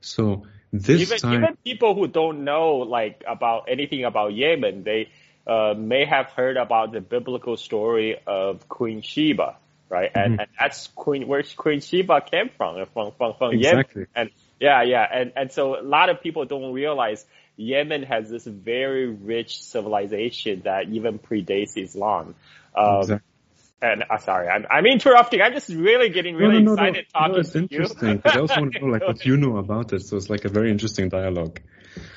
So 0.00 0.46
this 0.72 1.02
even, 1.02 1.18
time, 1.18 1.42
even 1.42 1.56
people 1.62 1.94
who 1.94 2.08
don't 2.08 2.44
know 2.44 2.76
like 2.76 3.24
about 3.28 3.66
anything 3.68 4.04
about 4.04 4.32
Yemen, 4.32 4.82
they 4.82 5.10
uh, 5.46 5.74
may 5.76 6.06
have 6.06 6.30
heard 6.30 6.56
about 6.56 6.92
the 6.92 7.02
biblical 7.02 7.58
story 7.58 8.16
of 8.26 8.66
Queen 8.70 9.02
Sheba, 9.02 9.56
right? 9.90 10.10
Mm-hmm. 10.10 10.32
And, 10.32 10.40
and 10.40 10.48
that's 10.58 10.86
Queen 10.86 11.28
where 11.28 11.42
Queen 11.42 11.82
Sheba 11.82 12.22
came 12.22 12.48
from, 12.56 12.86
from 12.94 13.12
from, 13.18 13.34
from 13.36 13.52
exactly. 13.52 14.06
Yemen. 14.06 14.08
And 14.14 14.30
yeah, 14.60 14.82
yeah, 14.82 15.06
and 15.10 15.32
and 15.36 15.52
so 15.52 15.80
a 15.80 15.82
lot 15.82 16.10
of 16.10 16.20
people 16.20 16.44
don't 16.44 16.72
realize 16.72 17.24
Yemen 17.56 18.02
has 18.04 18.30
this 18.30 18.46
very 18.46 19.06
rich 19.06 19.62
civilization 19.62 20.62
that 20.64 20.88
even 20.88 21.18
predates 21.18 21.76
Islam. 21.76 22.34
Um, 22.76 23.00
exactly. 23.00 23.26
And 23.82 24.04
uh, 24.10 24.18
sorry, 24.18 24.48
I'm, 24.48 24.66
I'm 24.70 24.84
interrupting. 24.84 25.40
I'm 25.40 25.54
just 25.54 25.70
really 25.70 26.10
getting 26.10 26.36
really 26.36 26.62
no, 26.62 26.74
no, 26.74 26.84
excited 26.84 27.06
no, 27.14 27.20
talking 27.20 27.34
no, 27.34 27.40
it's 27.40 27.56
interesting 27.56 28.16
because 28.16 28.36
I 28.36 28.40
also 28.40 28.60
want 28.60 28.74
to 28.74 28.80
know 28.80 28.92
like 28.92 29.06
what 29.06 29.24
you 29.24 29.38
know 29.38 29.56
about 29.56 29.94
it. 29.94 30.02
So 30.02 30.18
it's 30.18 30.28
like 30.28 30.44
a 30.44 30.50
very 30.50 30.70
interesting 30.70 31.08
dialogue. 31.08 31.60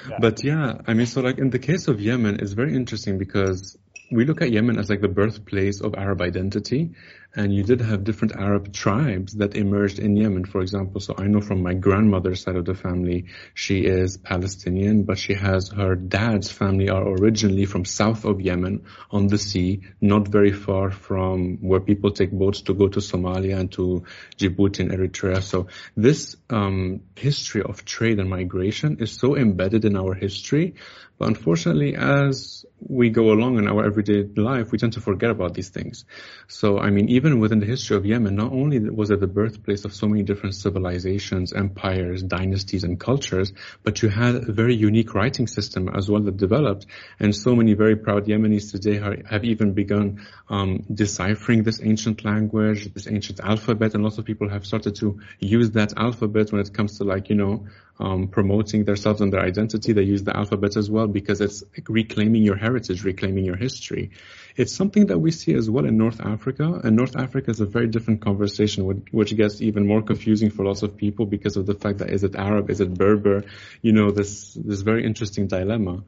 Yeah. 0.10 0.18
But 0.20 0.44
yeah, 0.44 0.74
I 0.86 0.94
mean, 0.94 1.06
so 1.06 1.22
like 1.22 1.38
in 1.38 1.50
the 1.50 1.60
case 1.60 1.88
of 1.88 2.02
Yemen, 2.02 2.40
it's 2.42 2.52
very 2.52 2.76
interesting 2.76 3.18
because 3.18 3.78
we 4.12 4.26
look 4.26 4.42
at 4.42 4.52
Yemen 4.52 4.78
as 4.78 4.90
like 4.90 5.00
the 5.00 5.08
birthplace 5.08 5.80
of 5.80 5.96
Arab 5.96 6.22
identity, 6.22 6.92
and 7.36 7.54
you 7.54 7.64
did 7.64 7.82
have 7.82 8.04
different 8.04 8.36
Arab 8.36 8.72
tribes 8.72 9.34
that 9.34 9.56
emerged 9.56 9.98
in 9.98 10.16
Yemen, 10.16 10.46
for 10.46 10.62
example. 10.62 11.02
So 11.02 11.16
I 11.18 11.26
know 11.26 11.42
from 11.42 11.64
my 11.64 11.74
grandmother's 11.74 12.42
side 12.42 12.56
of 12.56 12.66
the 12.66 12.76
family, 12.76 13.26
she 13.56 13.86
is 13.86 14.18
Palestinian, 14.18 15.04
but 15.04 15.18
she 15.18 15.34
has 15.34 15.70
her 15.70 15.96
dad's 15.96 16.52
family 16.52 16.90
are 16.90 17.08
originally 17.08 17.66
from 17.66 17.86
south 17.86 18.26
of 18.26 18.40
Yemen 18.40 18.86
on 19.10 19.28
the 19.28 19.40
sea, 19.40 19.82
not 20.00 20.28
very 20.28 20.52
far 20.52 20.92
from 20.92 21.58
where 21.58 21.80
people 21.80 22.12
take 22.12 22.32
boats 22.32 22.62
to 22.62 22.76
go 22.76 22.88
to 22.88 23.00
Somalia 23.00 23.58
and 23.58 23.72
to 23.72 24.04
Djibouti 24.38 24.82
and 24.82 24.92
Eritrea. 24.92 25.42
So 25.42 25.68
this 25.98 26.36
um, 26.52 27.02
history 27.16 27.64
of 27.64 27.84
trade 27.84 28.20
and 28.20 28.30
migration 28.30 28.98
is 29.00 29.12
so 29.12 29.36
embedded 29.36 29.86
in 29.86 29.98
our 29.98 30.14
history, 30.14 30.76
but 31.24 31.30
unfortunately, 31.30 31.96
as 31.96 32.66
we 32.80 33.10
go 33.10 33.32
along 33.32 33.58
in 33.58 33.68
our 33.68 33.86
everyday 33.86 34.24
life, 34.36 34.74
we 34.74 34.78
tend 34.78 34.94
to 34.94 35.00
forget 35.00 35.30
about 35.30 35.54
these 35.54 35.70
things. 35.70 36.04
So, 36.50 36.80
I 36.80 36.90
mean, 36.90 37.08
even 37.10 37.23
within 37.24 37.60
the 37.60 37.66
history 37.66 37.96
of 37.96 38.06
Yemen, 38.06 38.36
not 38.36 38.52
only 38.52 38.80
was 38.80 39.10
it 39.10 39.20
the 39.20 39.28
birthplace 39.28 39.86
of 39.86 39.94
so 39.94 40.08
many 40.08 40.24
different 40.24 40.56
civilizations, 40.56 41.54
empires, 41.54 42.22
dynasties, 42.22 42.84
and 42.84 43.00
cultures, 43.00 43.54
but 43.84 44.02
you 44.02 44.10
had 44.10 44.36
a 44.36 44.52
very 44.52 44.76
unique 44.76 45.14
writing 45.14 45.48
system 45.48 45.88
as 45.88 46.10
well 46.10 46.22
that 46.22 46.36
developed. 46.36 46.86
And 47.20 47.34
so 47.34 47.56
many 47.56 47.74
very 47.74 47.96
proud 47.96 48.26
Yemenis 48.26 48.72
today 48.72 49.00
have 49.30 49.46
even 49.46 49.74
begun 49.74 50.28
um, 50.50 50.84
deciphering 50.94 51.64
this 51.64 51.82
ancient 51.82 52.26
language, 52.26 52.94
this 52.94 53.08
ancient 53.08 53.40
alphabet, 53.40 53.94
and 53.94 54.04
lots 54.04 54.18
of 54.18 54.26
people 54.26 54.50
have 54.50 54.66
started 54.66 54.96
to 54.96 55.22
use 55.40 55.72
that 55.72 55.94
alphabet 55.96 56.52
when 56.52 56.60
it 56.60 56.74
comes 56.74 56.98
to 56.98 57.06
like, 57.06 57.30
you 57.30 57.36
know, 57.36 57.68
um, 58.00 58.28
promoting 58.28 58.86
themselves 58.86 59.22
and 59.22 59.32
their 59.32 59.42
identity. 59.42 59.94
They 59.94 60.04
use 60.04 60.24
the 60.24 60.36
alphabet 60.36 60.76
as 60.78 60.90
well 60.90 61.08
because 61.08 61.42
it's 61.42 61.64
reclaiming 61.88 62.44
your 62.44 62.56
heritage, 62.56 63.04
reclaiming 63.04 63.46
your 63.46 63.56
history. 63.56 64.12
It's 64.56 64.72
something 64.72 65.08
that 65.08 65.20
we 65.20 65.32
see 65.32 65.54
as 65.54 65.70
well 65.70 65.86
in 65.86 65.98
North 65.98 66.22
Africa, 66.22 66.82
and 66.84 66.96
North 66.96 67.16
Africa 67.16 67.52
is 67.52 67.60
a 67.60 67.66
very 67.66 67.88
different 67.88 68.22
conversation, 68.22 69.06
which 69.12 69.36
gets 69.36 69.62
even 69.62 69.88
more 69.88 70.02
confusing 70.02 70.52
for 70.52 70.66
lots 70.66 70.84
of 70.84 70.98
people 70.98 71.26
because 71.26 71.58
of 71.58 71.66
the 71.66 71.74
fact 71.74 72.00
that 72.00 72.10
is 72.10 72.24
it 72.24 72.36
Arab, 72.36 72.70
is 72.70 72.80
it 72.80 72.94
Berber? 72.94 73.46
You 73.82 73.94
know, 73.94 74.12
this 74.12 74.54
this 74.54 74.82
very 74.82 75.06
interesting 75.06 75.48
dilemma. 75.48 76.04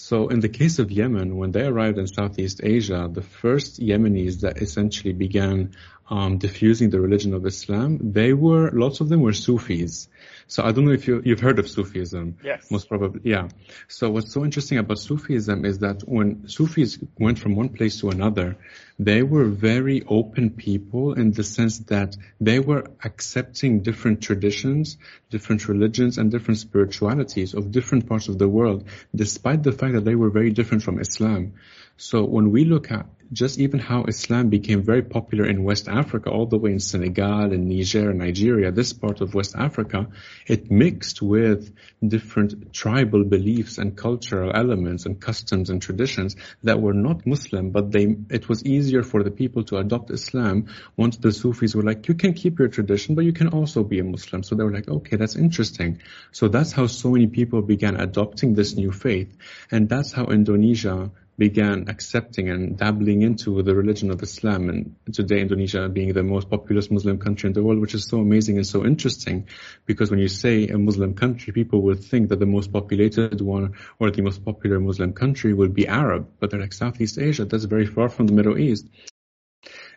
So 0.00 0.28
in 0.28 0.38
the 0.38 0.48
case 0.48 0.78
of 0.78 0.92
Yemen, 0.92 1.36
when 1.36 1.50
they 1.50 1.66
arrived 1.66 1.98
in 1.98 2.06
Southeast 2.06 2.60
Asia, 2.62 3.10
the 3.12 3.20
first 3.20 3.80
Yemenis 3.80 4.42
that 4.42 4.62
essentially 4.62 5.12
began 5.12 5.72
um, 6.10 6.38
diffusing 6.38 6.90
the 6.90 7.00
religion 7.00 7.34
of 7.34 7.44
Islam, 7.44 7.98
they 8.12 8.32
were, 8.32 8.70
lots 8.72 9.00
of 9.00 9.08
them 9.08 9.20
were 9.20 9.32
Sufis. 9.32 10.08
So 10.46 10.64
I 10.64 10.72
don't 10.72 10.86
know 10.86 10.92
if 10.92 11.06
you, 11.06 11.20
you've 11.24 11.40
heard 11.40 11.58
of 11.58 11.68
Sufism. 11.68 12.38
Yes. 12.42 12.70
Most 12.70 12.88
probably, 12.88 13.20
yeah. 13.24 13.48
So 13.88 14.08
what's 14.10 14.32
so 14.32 14.44
interesting 14.44 14.78
about 14.78 14.98
Sufism 14.98 15.66
is 15.66 15.80
that 15.80 16.02
when 16.06 16.48
Sufis 16.48 16.98
went 17.18 17.38
from 17.38 17.56
one 17.56 17.68
place 17.68 18.00
to 18.00 18.08
another, 18.08 18.56
they 18.98 19.22
were 19.22 19.44
very 19.44 20.02
open 20.08 20.50
people 20.50 21.12
in 21.12 21.32
the 21.32 21.44
sense 21.44 21.78
that 21.90 22.16
they 22.40 22.58
were 22.58 22.84
accepting 23.04 23.80
different 23.80 24.22
traditions, 24.22 24.96
different 25.30 25.68
religions, 25.68 26.16
and 26.16 26.30
different 26.30 26.58
spiritualities 26.58 27.52
of 27.52 27.70
different 27.70 28.08
parts 28.08 28.28
of 28.28 28.38
the 28.38 28.48
world, 28.48 28.88
despite 29.14 29.62
the 29.62 29.72
fact 29.72 29.92
that 29.92 30.04
they 30.04 30.14
were 30.14 30.30
very 30.30 30.50
different 30.50 30.82
from 30.82 30.98
Islam. 30.98 31.52
So 31.98 32.24
when 32.24 32.52
we 32.52 32.64
look 32.64 32.90
at 32.90 33.06
just 33.32 33.58
even 33.58 33.78
how 33.78 34.04
Islam 34.04 34.48
became 34.48 34.82
very 34.82 35.02
popular 35.02 35.46
in 35.46 35.62
West 35.62 35.88
Africa, 35.88 36.30
all 36.30 36.46
the 36.46 36.58
way 36.58 36.72
in 36.72 36.80
Senegal 36.80 37.52
and 37.52 37.68
Niger 37.68 38.10
and 38.10 38.18
Nigeria, 38.18 38.72
this 38.72 38.92
part 38.92 39.20
of 39.20 39.34
West 39.34 39.54
Africa, 39.56 40.08
it 40.46 40.70
mixed 40.70 41.20
with 41.20 41.74
different 42.06 42.72
tribal 42.72 43.24
beliefs 43.24 43.78
and 43.78 43.96
cultural 43.96 44.52
elements 44.54 45.04
and 45.04 45.20
customs 45.20 45.68
and 45.68 45.82
traditions 45.82 46.36
that 46.62 46.80
were 46.80 46.94
not 46.94 47.26
Muslim, 47.26 47.70
but 47.70 47.92
they, 47.92 48.16
it 48.30 48.48
was 48.48 48.64
easier 48.64 49.02
for 49.02 49.22
the 49.22 49.30
people 49.30 49.64
to 49.64 49.76
adopt 49.76 50.10
Islam 50.10 50.66
once 50.96 51.18
the 51.18 51.32
Sufis 51.32 51.74
were 51.74 51.82
like, 51.82 52.08
you 52.08 52.14
can 52.14 52.32
keep 52.32 52.58
your 52.58 52.68
tradition, 52.68 53.14
but 53.14 53.24
you 53.24 53.32
can 53.32 53.48
also 53.48 53.84
be 53.84 53.98
a 53.98 54.04
Muslim. 54.04 54.42
So 54.42 54.54
they 54.54 54.64
were 54.64 54.72
like, 54.72 54.88
okay, 54.88 55.16
that's 55.16 55.36
interesting. 55.36 56.00
So 56.32 56.48
that's 56.48 56.72
how 56.72 56.86
so 56.86 57.10
many 57.10 57.26
people 57.26 57.62
began 57.62 58.00
adopting 58.00 58.54
this 58.54 58.74
new 58.74 58.92
faith. 58.92 59.36
And 59.70 59.88
that's 59.88 60.12
how 60.12 60.26
Indonesia 60.26 61.10
began 61.38 61.88
accepting 61.88 62.50
and 62.50 62.76
dabbling 62.76 63.22
into 63.22 63.62
the 63.62 63.74
religion 63.74 64.10
of 64.10 64.22
Islam 64.22 64.68
and 64.68 64.96
today 65.12 65.40
Indonesia 65.40 65.88
being 65.88 66.12
the 66.12 66.24
most 66.24 66.50
populous 66.50 66.90
Muslim 66.90 67.18
country 67.18 67.46
in 67.46 67.52
the 67.52 67.62
world, 67.62 67.80
which 67.80 67.94
is 67.94 68.04
so 68.04 68.18
amazing 68.18 68.56
and 68.56 68.66
so 68.66 68.84
interesting 68.84 69.46
because 69.86 70.10
when 70.10 70.18
you 70.18 70.26
say 70.26 70.66
a 70.66 70.76
Muslim 70.76 71.14
country, 71.14 71.52
people 71.52 71.82
would 71.82 72.02
think 72.02 72.30
that 72.30 72.40
the 72.40 72.46
most 72.46 72.72
populated 72.72 73.40
one 73.40 73.74
or 74.00 74.10
the 74.10 74.22
most 74.22 74.44
popular 74.44 74.80
Muslim 74.80 75.12
country 75.12 75.54
would 75.54 75.72
be 75.72 75.86
Arab, 75.86 76.28
but 76.40 76.50
they're 76.50 76.60
like 76.60 76.72
Southeast 76.72 77.18
Asia, 77.18 77.44
that's 77.44 77.64
very 77.64 77.86
far 77.86 78.08
from 78.08 78.26
the 78.26 78.32
Middle 78.32 78.58
East. 78.58 78.88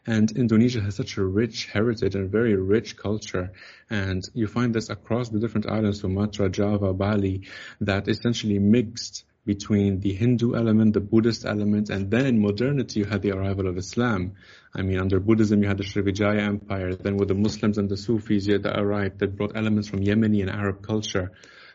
And 0.06 0.32
Indonesia 0.32 0.82
has 0.82 0.96
such 0.96 1.18
a 1.18 1.24
rich 1.24 1.68
heritage 1.68 2.16
and 2.16 2.32
very 2.32 2.56
rich 2.56 2.98
culture. 2.98 3.52
And 3.90 4.28
you 4.34 4.48
find 4.48 4.74
this 4.74 4.90
across 4.90 5.30
the 5.30 5.40
different 5.40 5.68
islands, 5.68 6.02
Sumatra, 6.02 6.50
Java, 6.50 6.92
Bali, 6.94 7.48
that 7.82 8.08
essentially 8.08 8.58
mixed 8.58 9.26
between 9.46 10.00
the 10.00 10.14
Hindu 10.14 10.56
element, 10.56 10.94
the 10.94 11.00
Buddhist 11.00 11.46
element, 11.46 11.90
and 11.90 12.12
then 12.12 12.26
in 12.26 12.42
modernity 12.42 13.00
you 13.00 13.06
had 13.06 13.22
the 13.22 13.32
arrival 13.32 13.68
of 13.68 13.78
Islam. 13.78 14.34
I 14.74 14.84
mean, 14.84 15.00
under 15.00 15.20
Buddhism 15.20 15.62
you 15.62 15.68
had 15.68 15.78
the 15.78 15.84
Srivijaya 15.84 16.42
Empire, 16.42 16.96
then 16.96 17.18
with 17.18 17.28
the 17.28 17.36
Muslims 17.36 17.78
and 17.78 17.90
the 17.90 17.98
Sufis 17.98 18.46
that 18.48 18.80
arrived 18.80 19.20
that 19.20 19.36
brought 19.36 19.56
elements 19.56 19.90
from 19.90 20.02
Yemeni 20.02 20.42
and 20.42 20.50
Arab 20.50 20.86
culture. 20.86 21.32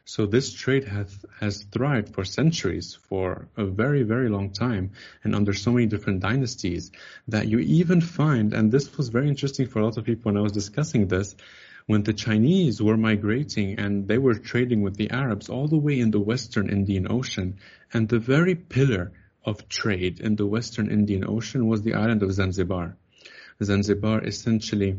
So 0.09 0.25
this 0.25 0.53
trade 0.53 0.85
has, 0.85 1.27
has 1.41 1.65
thrived 1.65 2.15
for 2.15 2.25
centuries, 2.25 2.97
for 3.09 3.49
a 3.57 3.65
very, 3.65 4.05
very 4.05 4.29
long 4.29 4.51
time, 4.51 4.93
and 5.25 5.35
under 5.35 5.53
so 5.53 5.73
many 5.73 5.87
different 5.87 6.21
dynasties 6.21 6.93
that 7.27 7.49
you 7.49 7.59
even 7.59 8.01
find, 8.01 8.55
and 8.55 8.71
this 8.71 8.97
was 8.97 9.09
very 9.09 9.29
interesting 9.29 9.67
for 9.67 9.81
a 9.81 9.85
lot 9.85 9.97
of 9.97 10.05
people 10.05 10.31
when 10.31 10.37
I 10.37 10.43
was 10.43 10.53
discussing 10.53 11.09
this, 11.09 11.35
when 11.87 12.03
the 12.03 12.13
Chinese 12.13 12.83
were 12.83 12.97
migrating 12.97 13.79
and 13.79 14.09
they 14.09 14.19
were 14.19 14.35
trading 14.35 14.83
with 14.83 14.97
the 14.97 15.11
Arabs 15.11 15.49
all 15.49 15.69
the 15.69 15.79
way 15.79 15.99
in 15.99 16.11
the 16.11 16.21
Western 16.21 16.69
Indian 16.69 17.07
Ocean, 17.11 17.59
and 17.93 18.09
the 18.09 18.19
very 18.19 18.55
pillar 18.55 19.13
of 19.45 19.69
trade 19.69 20.21
in 20.21 20.35
the 20.37 20.47
Western 20.47 20.91
Indian 20.91 21.25
Ocean 21.27 21.67
was 21.67 21.83
the 21.83 21.95
island 21.95 22.23
of 22.23 22.33
Zanzibar. 22.33 22.97
Zanzibar 23.63 24.25
essentially 24.25 24.97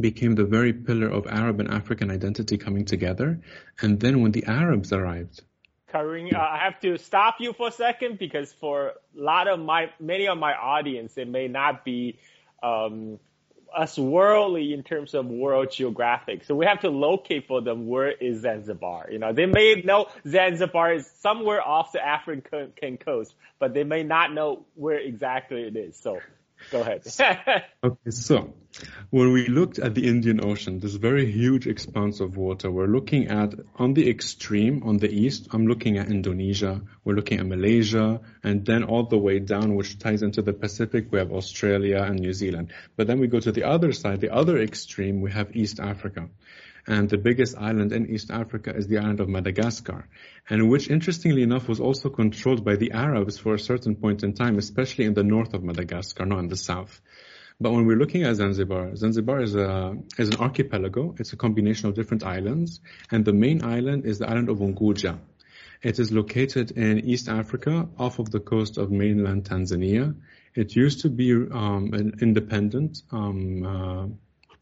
became 0.00 0.34
the 0.34 0.44
very 0.44 0.72
pillar 0.72 1.08
of 1.08 1.26
Arab 1.26 1.60
and 1.60 1.70
African 1.70 2.10
identity 2.10 2.56
coming 2.56 2.84
together. 2.84 3.40
And 3.80 4.00
then 4.00 4.22
when 4.22 4.32
the 4.32 4.44
Arabs 4.46 4.92
arrived, 4.92 5.42
Karim, 5.90 6.34
uh, 6.34 6.38
I 6.38 6.58
have 6.58 6.80
to 6.80 6.98
stop 6.98 7.36
you 7.40 7.52
for 7.52 7.68
a 7.68 7.72
second 7.72 8.18
because 8.18 8.52
for 8.52 8.88
a 8.88 8.92
lot 9.14 9.48
of 9.48 9.58
my, 9.58 9.90
many 9.98 10.28
of 10.28 10.38
my 10.38 10.54
audience, 10.54 11.16
it 11.16 11.28
may 11.28 11.48
not 11.48 11.84
be 11.84 12.18
um, 12.62 13.18
us 13.76 13.98
worldly 13.98 14.72
in 14.72 14.82
terms 14.82 15.14
of 15.14 15.26
world 15.26 15.70
geographic. 15.70 16.44
So 16.44 16.54
we 16.54 16.66
have 16.66 16.80
to 16.80 16.90
locate 16.90 17.46
for 17.46 17.60
them 17.60 17.86
where 17.86 18.10
is 18.10 18.42
Zanzibar. 18.42 19.08
You 19.10 19.18
know, 19.18 19.32
they 19.32 19.46
may 19.46 19.82
know 19.84 20.06
Zanzibar 20.26 20.94
is 20.94 21.10
somewhere 21.20 21.66
off 21.66 21.92
the 21.92 22.04
African 22.04 22.96
coast, 22.98 23.34
but 23.58 23.74
they 23.74 23.84
may 23.84 24.02
not 24.02 24.32
know 24.32 24.64
where 24.74 24.98
exactly 24.98 25.62
it 25.62 25.76
is. 25.76 25.96
So 25.96 26.20
Go 26.70 26.80
ahead. 26.80 27.02
okay, 27.84 28.10
so 28.10 28.54
when 29.10 29.32
we 29.32 29.46
looked 29.48 29.78
at 29.78 29.94
the 29.94 30.06
Indian 30.06 30.44
Ocean, 30.44 30.78
this 30.78 30.94
very 30.94 31.30
huge 31.30 31.66
expanse 31.66 32.20
of 32.20 32.36
water, 32.36 32.70
we're 32.70 32.86
looking 32.86 33.28
at 33.28 33.54
on 33.76 33.94
the 33.94 34.08
extreme, 34.08 34.82
on 34.84 34.98
the 34.98 35.10
east, 35.10 35.48
I'm 35.52 35.66
looking 35.66 35.98
at 35.98 36.10
Indonesia, 36.10 36.82
we're 37.04 37.14
looking 37.14 37.40
at 37.40 37.46
Malaysia, 37.46 38.20
and 38.42 38.64
then 38.64 38.84
all 38.84 39.04
the 39.04 39.18
way 39.18 39.38
down, 39.38 39.74
which 39.74 39.98
ties 39.98 40.22
into 40.22 40.42
the 40.42 40.52
Pacific, 40.52 41.10
we 41.10 41.18
have 41.18 41.32
Australia 41.32 42.02
and 42.02 42.20
New 42.20 42.32
Zealand. 42.32 42.72
But 42.96 43.06
then 43.06 43.18
we 43.18 43.26
go 43.28 43.40
to 43.40 43.52
the 43.52 43.64
other 43.64 43.92
side, 43.92 44.20
the 44.20 44.34
other 44.34 44.58
extreme, 44.58 45.20
we 45.20 45.32
have 45.32 45.56
East 45.56 45.80
Africa 45.80 46.28
and 46.88 47.10
the 47.10 47.18
biggest 47.18 47.56
island 47.58 47.92
in 47.92 48.08
East 48.08 48.30
Africa 48.30 48.74
is 48.74 48.88
the 48.88 48.96
island 48.96 49.20
of 49.20 49.28
Madagascar, 49.28 50.08
and 50.48 50.70
which 50.70 50.88
interestingly 50.88 51.42
enough 51.42 51.68
was 51.68 51.80
also 51.80 52.08
controlled 52.08 52.64
by 52.64 52.76
the 52.76 52.92
Arabs 52.92 53.36
for 53.36 53.52
a 53.54 53.58
certain 53.58 53.94
point 53.94 54.24
in 54.24 54.32
time, 54.32 54.56
especially 54.56 55.04
in 55.04 55.12
the 55.12 55.22
north 55.22 55.52
of 55.52 55.62
Madagascar, 55.62 56.24
not 56.24 56.38
in 56.38 56.48
the 56.48 56.56
south. 56.56 57.00
But 57.60 57.72
when 57.72 57.86
we're 57.86 57.98
looking 57.98 58.22
at 58.22 58.36
Zanzibar, 58.36 58.96
Zanzibar 58.96 59.42
is 59.42 59.54
a 59.54 59.98
is 60.16 60.30
an 60.30 60.36
archipelago. 60.36 61.14
It's 61.18 61.34
a 61.34 61.36
combination 61.36 61.88
of 61.90 61.94
different 61.94 62.24
islands, 62.24 62.80
and 63.10 63.22
the 63.22 63.34
main 63.34 63.62
island 63.62 64.06
is 64.06 64.20
the 64.20 64.28
island 64.30 64.48
of 64.48 64.58
Unguja. 64.58 65.18
It 65.82 65.98
is 65.98 66.10
located 66.10 66.70
in 66.70 67.00
East 67.00 67.28
Africa, 67.28 67.88
off 67.98 68.18
of 68.18 68.30
the 68.30 68.40
coast 68.40 68.78
of 68.78 68.90
mainland 68.90 69.44
Tanzania. 69.44 70.14
It 70.54 70.74
used 70.74 71.02
to 71.02 71.10
be 71.10 71.32
um, 71.32 71.90
an 71.92 72.14
independent 72.20 73.02
um, 73.12 73.62
uh, 73.64 74.06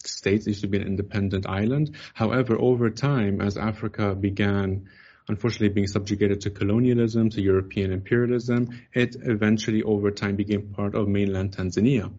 states 0.07 0.47
used 0.47 0.63
to 0.63 0.69
be 0.69 0.79
an 0.79 0.87
independent 0.87 1.47
island. 1.47 1.95
However, 2.15 2.57
over 2.59 2.91
time, 2.91 3.41
as 3.41 3.57
Africa 3.57 4.15
began 4.15 4.89
unfortunately 5.29 5.71
being 5.71 5.87
subjugated 5.87 6.41
to 6.43 6.51
colonialism, 6.51 7.31
to 7.31 7.43
European 7.43 7.93
imperialism, 7.93 8.69
it 8.93 9.17
eventually 9.21 9.83
over 9.83 10.11
time 10.11 10.37
became 10.37 10.73
part 10.73 10.95
of 10.95 11.09
mainland 11.09 11.57
Tanzania. 11.57 12.13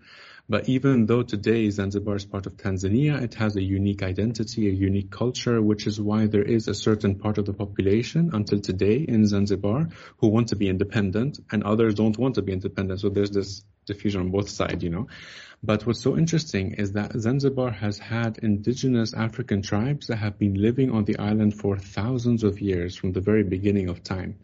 But 0.50 0.70
even 0.70 1.08
though 1.08 1.24
today 1.24 1.70
Zanzibar 1.70 2.16
is 2.16 2.26
part 2.26 2.46
of 2.46 2.56
Tanzania, 2.56 3.22
it 3.22 3.34
has 3.34 3.58
a 3.58 3.62
unique 3.62 4.02
identity, 4.02 4.70
a 4.70 4.72
unique 4.72 5.12
culture, 5.12 5.62
which 5.62 5.88
is 5.88 6.00
why 6.00 6.28
there 6.28 6.44
is 6.44 6.70
a 6.70 6.74
certain 6.74 7.16
part 7.16 7.38
of 7.38 7.46
the 7.46 7.54
population 7.54 8.30
until 8.34 8.62
today 8.62 9.06
in 9.06 9.26
Zanzibar 9.26 9.90
who 10.18 10.28
want 10.30 10.50
to 10.50 10.56
be 10.56 10.70
independent 10.70 11.40
and 11.52 11.64
others 11.64 11.96
don't 11.96 12.18
want 12.18 12.36
to 12.36 12.42
be 12.42 12.54
independent. 12.54 13.02
So 13.02 13.10
there's 13.10 13.32
this 13.32 13.64
diffusion 13.88 14.22
on 14.22 14.30
both 14.30 14.50
sides, 14.50 14.84
you 14.84 14.92
know. 14.92 15.08
But 15.64 15.88
what's 15.88 16.04
so 16.04 16.16
interesting 16.16 16.74
is 16.74 16.92
that 16.92 17.20
Zanzibar 17.20 17.72
has 17.72 17.98
had 17.98 18.38
indigenous 18.38 19.16
African 19.16 19.64
tribes 19.64 20.08
that 20.08 20.18
have 20.18 20.38
been 20.38 20.54
living 20.54 20.92
on 20.92 21.06
the 21.06 21.18
island 21.18 21.60
for 21.60 21.78
thousands 21.78 22.44
of 22.44 22.62
years 22.62 22.96
from 22.96 23.14
the 23.14 23.22
very 23.22 23.44
beginning 23.44 23.90
of 23.90 24.04
time. 24.04 24.36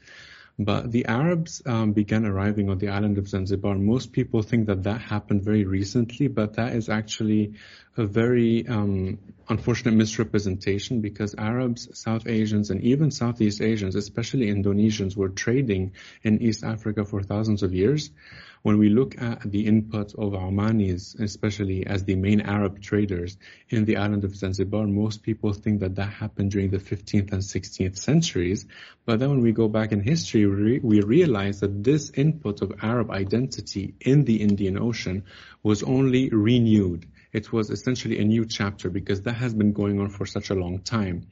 But 0.57 0.91
the 0.91 1.05
Arabs 1.05 1.63
um, 1.65 1.93
began 1.93 2.25
arriving 2.25 2.69
on 2.69 2.77
the 2.77 2.89
island 2.89 3.17
of 3.17 3.27
Zanzibar. 3.27 3.75
Most 3.75 4.11
people 4.11 4.43
think 4.43 4.67
that 4.67 4.83
that 4.83 5.01
happened 5.01 5.43
very 5.43 5.65
recently, 5.65 6.27
but 6.27 6.53
that 6.53 6.75
is 6.75 6.89
actually 6.89 7.53
a 7.95 8.05
very 8.05 8.67
um, 8.67 9.19
unfortunate 9.49 9.93
misrepresentation 9.93 11.01
because 11.01 11.35
Arabs, 11.37 11.87
South 11.97 12.27
Asians, 12.27 12.69
and 12.71 12.81
even 12.81 13.11
Southeast 13.11 13.61
Asians, 13.61 13.95
especially 13.95 14.47
Indonesians, 14.47 15.15
were 15.15 15.29
trading 15.29 15.93
in 16.23 16.41
East 16.41 16.63
Africa 16.63 17.05
for 17.05 17.21
thousands 17.21 17.61
of 17.61 17.73
years. 17.73 18.09
When 18.63 18.77
we 18.77 18.87
look 18.87 19.21
at 19.21 19.41
the 19.41 19.67
input 19.67 20.13
of 20.13 20.31
Omanis, 20.31 21.19
especially 21.19 21.85
as 21.85 22.05
the 22.05 22.15
main 22.15 22.39
Arab 22.39 22.81
traders 22.81 23.37
in 23.69 23.83
the 23.83 23.97
island 23.97 24.23
of 24.23 24.35
Zanzibar, 24.35 24.87
most 24.87 25.21
people 25.21 25.51
think 25.51 25.81
that 25.81 25.95
that 25.95 26.09
happened 26.09 26.51
during 26.51 26.69
the 26.69 26.77
15th 26.77 27.33
and 27.33 27.41
16th 27.41 27.97
centuries. 27.97 28.65
But 29.05 29.19
then 29.19 29.31
when 29.31 29.41
we 29.41 29.51
go 29.51 29.67
back 29.67 29.91
in 29.91 30.01
history, 30.01 30.79
we 30.79 31.01
realize 31.01 31.59
that 31.59 31.83
this 31.83 32.09
input 32.11 32.61
of 32.61 32.73
Arab 32.81 33.11
identity 33.11 33.95
in 33.99 34.23
the 34.23 34.41
Indian 34.41 34.79
Ocean 34.79 35.25
was 35.61 35.83
only 35.83 36.29
renewed. 36.29 37.05
It 37.33 37.51
was 37.51 37.71
essentially 37.71 38.19
a 38.19 38.23
new 38.23 38.45
chapter 38.45 38.89
because 38.89 39.23
that 39.23 39.33
has 39.33 39.53
been 39.53 39.73
going 39.73 39.99
on 39.99 40.09
for 40.09 40.25
such 40.25 40.51
a 40.51 40.55
long 40.55 40.79
time. 40.79 41.27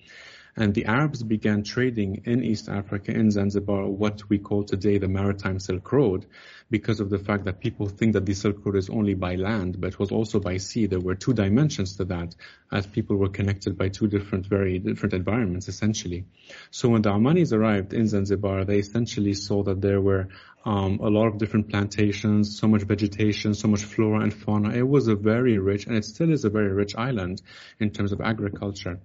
And 0.56 0.74
the 0.74 0.86
Arabs 0.86 1.24
began 1.24 1.64
trading 1.64 2.24
in 2.26 2.44
East 2.44 2.68
Africa, 2.68 3.12
in 3.12 3.32
Zanzibar, 3.32 3.88
what 3.88 4.30
we 4.30 4.38
call 4.38 4.64
today 4.64 4.98
the 4.98 5.08
Maritime 5.08 5.60
Silk 5.60 5.92
Road, 5.92 6.26
because 6.70 7.00
of 7.00 7.10
the 7.10 7.20
fact 7.20 7.46
that 7.46 7.60
people 7.60 7.88
think 7.88 8.14
that 8.14 8.26
the 8.26 8.34
Silk 8.34 8.66
Road 8.66 8.76
is 8.76 8.90
only 8.90 9.14
by 9.14 9.36
land, 9.36 9.80
but 9.80 9.94
it 9.94 10.00
was 10.00 10.12
also 10.12 10.40
by 10.40 10.58
sea. 10.58 10.88
There 10.88 11.00
were 11.00 11.16
two 11.16 11.34
dimensions 11.34 11.98
to 11.98 12.06
that, 12.06 12.36
as 12.72 12.86
people 12.86 13.16
were 13.16 13.30
connected 13.30 13.78
by 13.78 13.90
two 13.90 14.08
different, 14.08 14.46
very 14.46 14.80
different 14.80 15.14
environments, 15.14 15.68
essentially. 15.70 16.26
So 16.70 16.90
when 16.90 17.02
the 17.02 17.12
Omanis 17.12 17.54
arrived 17.54 17.94
in 17.94 18.08
Zanzibar, 18.08 18.66
they 18.66 18.80
essentially 18.80 19.34
saw 19.34 19.64
that 19.64 19.82
there 19.82 20.02
were 20.02 20.30
um, 20.66 21.00
a 21.02 21.10
lot 21.10 21.28
of 21.28 21.38
different 21.38 21.70
plantations, 21.70 22.60
so 22.60 22.68
much 22.68 22.84
vegetation, 22.84 23.54
so 23.54 23.68
much 23.68 23.84
flora 23.84 24.22
and 24.22 24.34
fauna. 24.34 24.72
It 24.72 24.88
was 24.88 25.08
a 25.08 25.16
very 25.16 25.58
rich, 25.58 25.88
and 25.88 25.96
it 25.96 26.06
still 26.06 26.32
is 26.32 26.46
a 26.46 26.50
very 26.50 26.72
rich 26.72 26.96
island 26.96 27.42
in 27.80 27.92
terms 27.92 28.12
of 28.12 28.22
agriculture. 28.22 29.00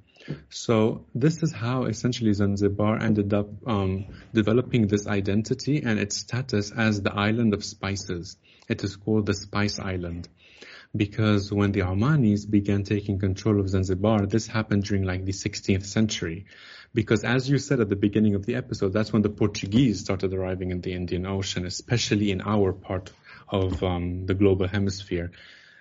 So 0.50 1.04
this 1.14 1.42
is 1.42 1.52
how 1.52 1.84
essentially 1.84 2.32
Zanzibar 2.32 3.00
ended 3.00 3.32
up 3.32 3.48
um, 3.66 4.06
developing 4.32 4.86
this 4.86 5.06
identity 5.06 5.82
and 5.84 5.98
its 5.98 6.16
status 6.16 6.72
as 6.72 7.00
the 7.00 7.14
island 7.14 7.54
of 7.54 7.64
spices. 7.64 8.36
It 8.68 8.82
is 8.82 8.96
called 8.96 9.26
the 9.26 9.34
Spice 9.34 9.78
Island 9.78 10.28
because 10.96 11.52
when 11.52 11.72
the 11.72 11.80
Omanis 11.80 12.48
began 12.48 12.82
taking 12.82 13.18
control 13.18 13.60
of 13.60 13.68
Zanzibar, 13.68 14.26
this 14.26 14.46
happened 14.46 14.84
during 14.84 15.04
like 15.04 15.24
the 15.24 15.32
16th 15.32 15.84
century. 15.84 16.46
Because 16.94 17.24
as 17.24 17.48
you 17.48 17.58
said 17.58 17.80
at 17.80 17.88
the 17.88 17.96
beginning 17.96 18.34
of 18.34 18.46
the 18.46 18.54
episode, 18.54 18.92
that's 18.92 19.12
when 19.12 19.22
the 19.22 19.28
Portuguese 19.28 20.00
started 20.00 20.32
arriving 20.32 20.70
in 20.70 20.80
the 20.80 20.94
Indian 20.94 21.26
Ocean, 21.26 21.66
especially 21.66 22.30
in 22.30 22.40
our 22.40 22.72
part 22.72 23.12
of 23.48 23.82
um, 23.82 24.26
the 24.26 24.34
global 24.34 24.66
hemisphere. 24.66 25.30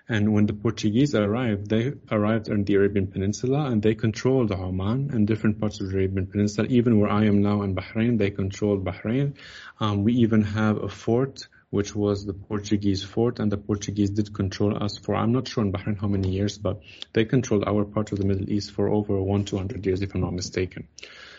And 0.08 0.34
when 0.34 0.46
the 0.46 0.54
Portuguese 0.54 1.16
arrived, 1.16 1.70
they 1.70 1.94
arrived 2.12 2.50
on 2.50 2.64
the 2.64 2.76
Arabian 2.76 3.08
Peninsula 3.08 3.66
and 3.66 3.82
they 3.82 3.96
controlled 3.96 4.52
Oman 4.52 5.10
and 5.12 5.26
different 5.26 5.60
parts 5.60 5.82
of 5.82 5.90
the 5.90 5.96
Arabian 5.96 6.28
Peninsula. 6.28 6.68
Even 6.70 7.00
where 7.00 7.10
I 7.12 7.26
am 7.26 7.42
now 7.42 7.64
in 7.64 7.76
Bahrain, 7.76 8.18
they 8.18 8.30
controlled 8.30 8.86
Bahrain. 8.86 9.36
Um, 9.80 10.04
we 10.04 10.14
even 10.14 10.44
have 10.44 10.78
a 10.78 10.90
fort 10.90 11.48
which 11.72 11.94
was 11.94 12.26
the 12.26 12.34
Portuguese 12.34 13.04
fort, 13.04 13.40
and 13.40 13.52
the 13.52 13.58
Portuguese 13.58 14.10
did 14.12 14.34
control 14.34 14.82
us 14.82 14.98
for, 14.98 15.14
I'm 15.14 15.34
not 15.34 15.48
sure 15.48 15.62
in 15.62 15.74
Bahrain 15.74 16.00
how 16.00 16.08
many 16.08 16.30
years, 16.30 16.58
but 16.58 16.82
they 17.12 17.26
controlled 17.26 17.66
our 17.68 17.84
part 17.84 18.14
of 18.14 18.18
the 18.20 18.26
Middle 18.26 18.50
East 18.50 18.72
for 18.72 18.88
over 18.88 19.22
one, 19.22 19.44
200 19.44 19.86
years, 19.86 20.02
if 20.02 20.16
I'm 20.16 20.22
not 20.22 20.34
mistaken. 20.34 20.88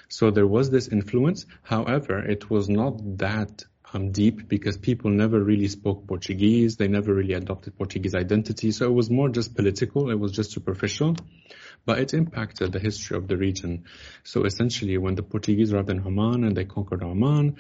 So 0.08 0.30
there 0.30 0.46
was 0.46 0.68
this 0.68 0.88
influence. 0.88 1.46
However, 1.62 2.18
it 2.18 2.50
was 2.50 2.68
not 2.68 3.18
that 3.18 3.64
um, 3.96 4.12
deep 4.12 4.46
because 4.48 4.76
people 4.76 5.10
never 5.10 5.40
really 5.40 5.68
spoke 5.68 6.06
Portuguese. 6.06 6.76
They 6.76 6.88
never 6.88 7.12
really 7.14 7.32
adopted 7.32 7.76
Portuguese 7.76 8.14
identity. 8.14 8.70
So 8.70 8.86
it 8.86 8.92
was 8.92 9.10
more 9.10 9.28
just 9.28 9.56
political. 9.56 10.10
It 10.10 10.18
was 10.18 10.32
just 10.32 10.52
superficial, 10.52 11.16
but 11.86 11.98
it 11.98 12.12
impacted 12.12 12.72
the 12.72 12.78
history 12.78 13.16
of 13.16 13.26
the 13.26 13.36
region. 13.36 13.84
So 14.22 14.44
essentially 14.44 14.98
when 14.98 15.14
the 15.14 15.22
Portuguese 15.22 15.72
arrived 15.72 15.90
in 15.90 16.06
Oman 16.06 16.44
and 16.44 16.56
they 16.56 16.64
conquered 16.64 17.02
Oman, 17.02 17.56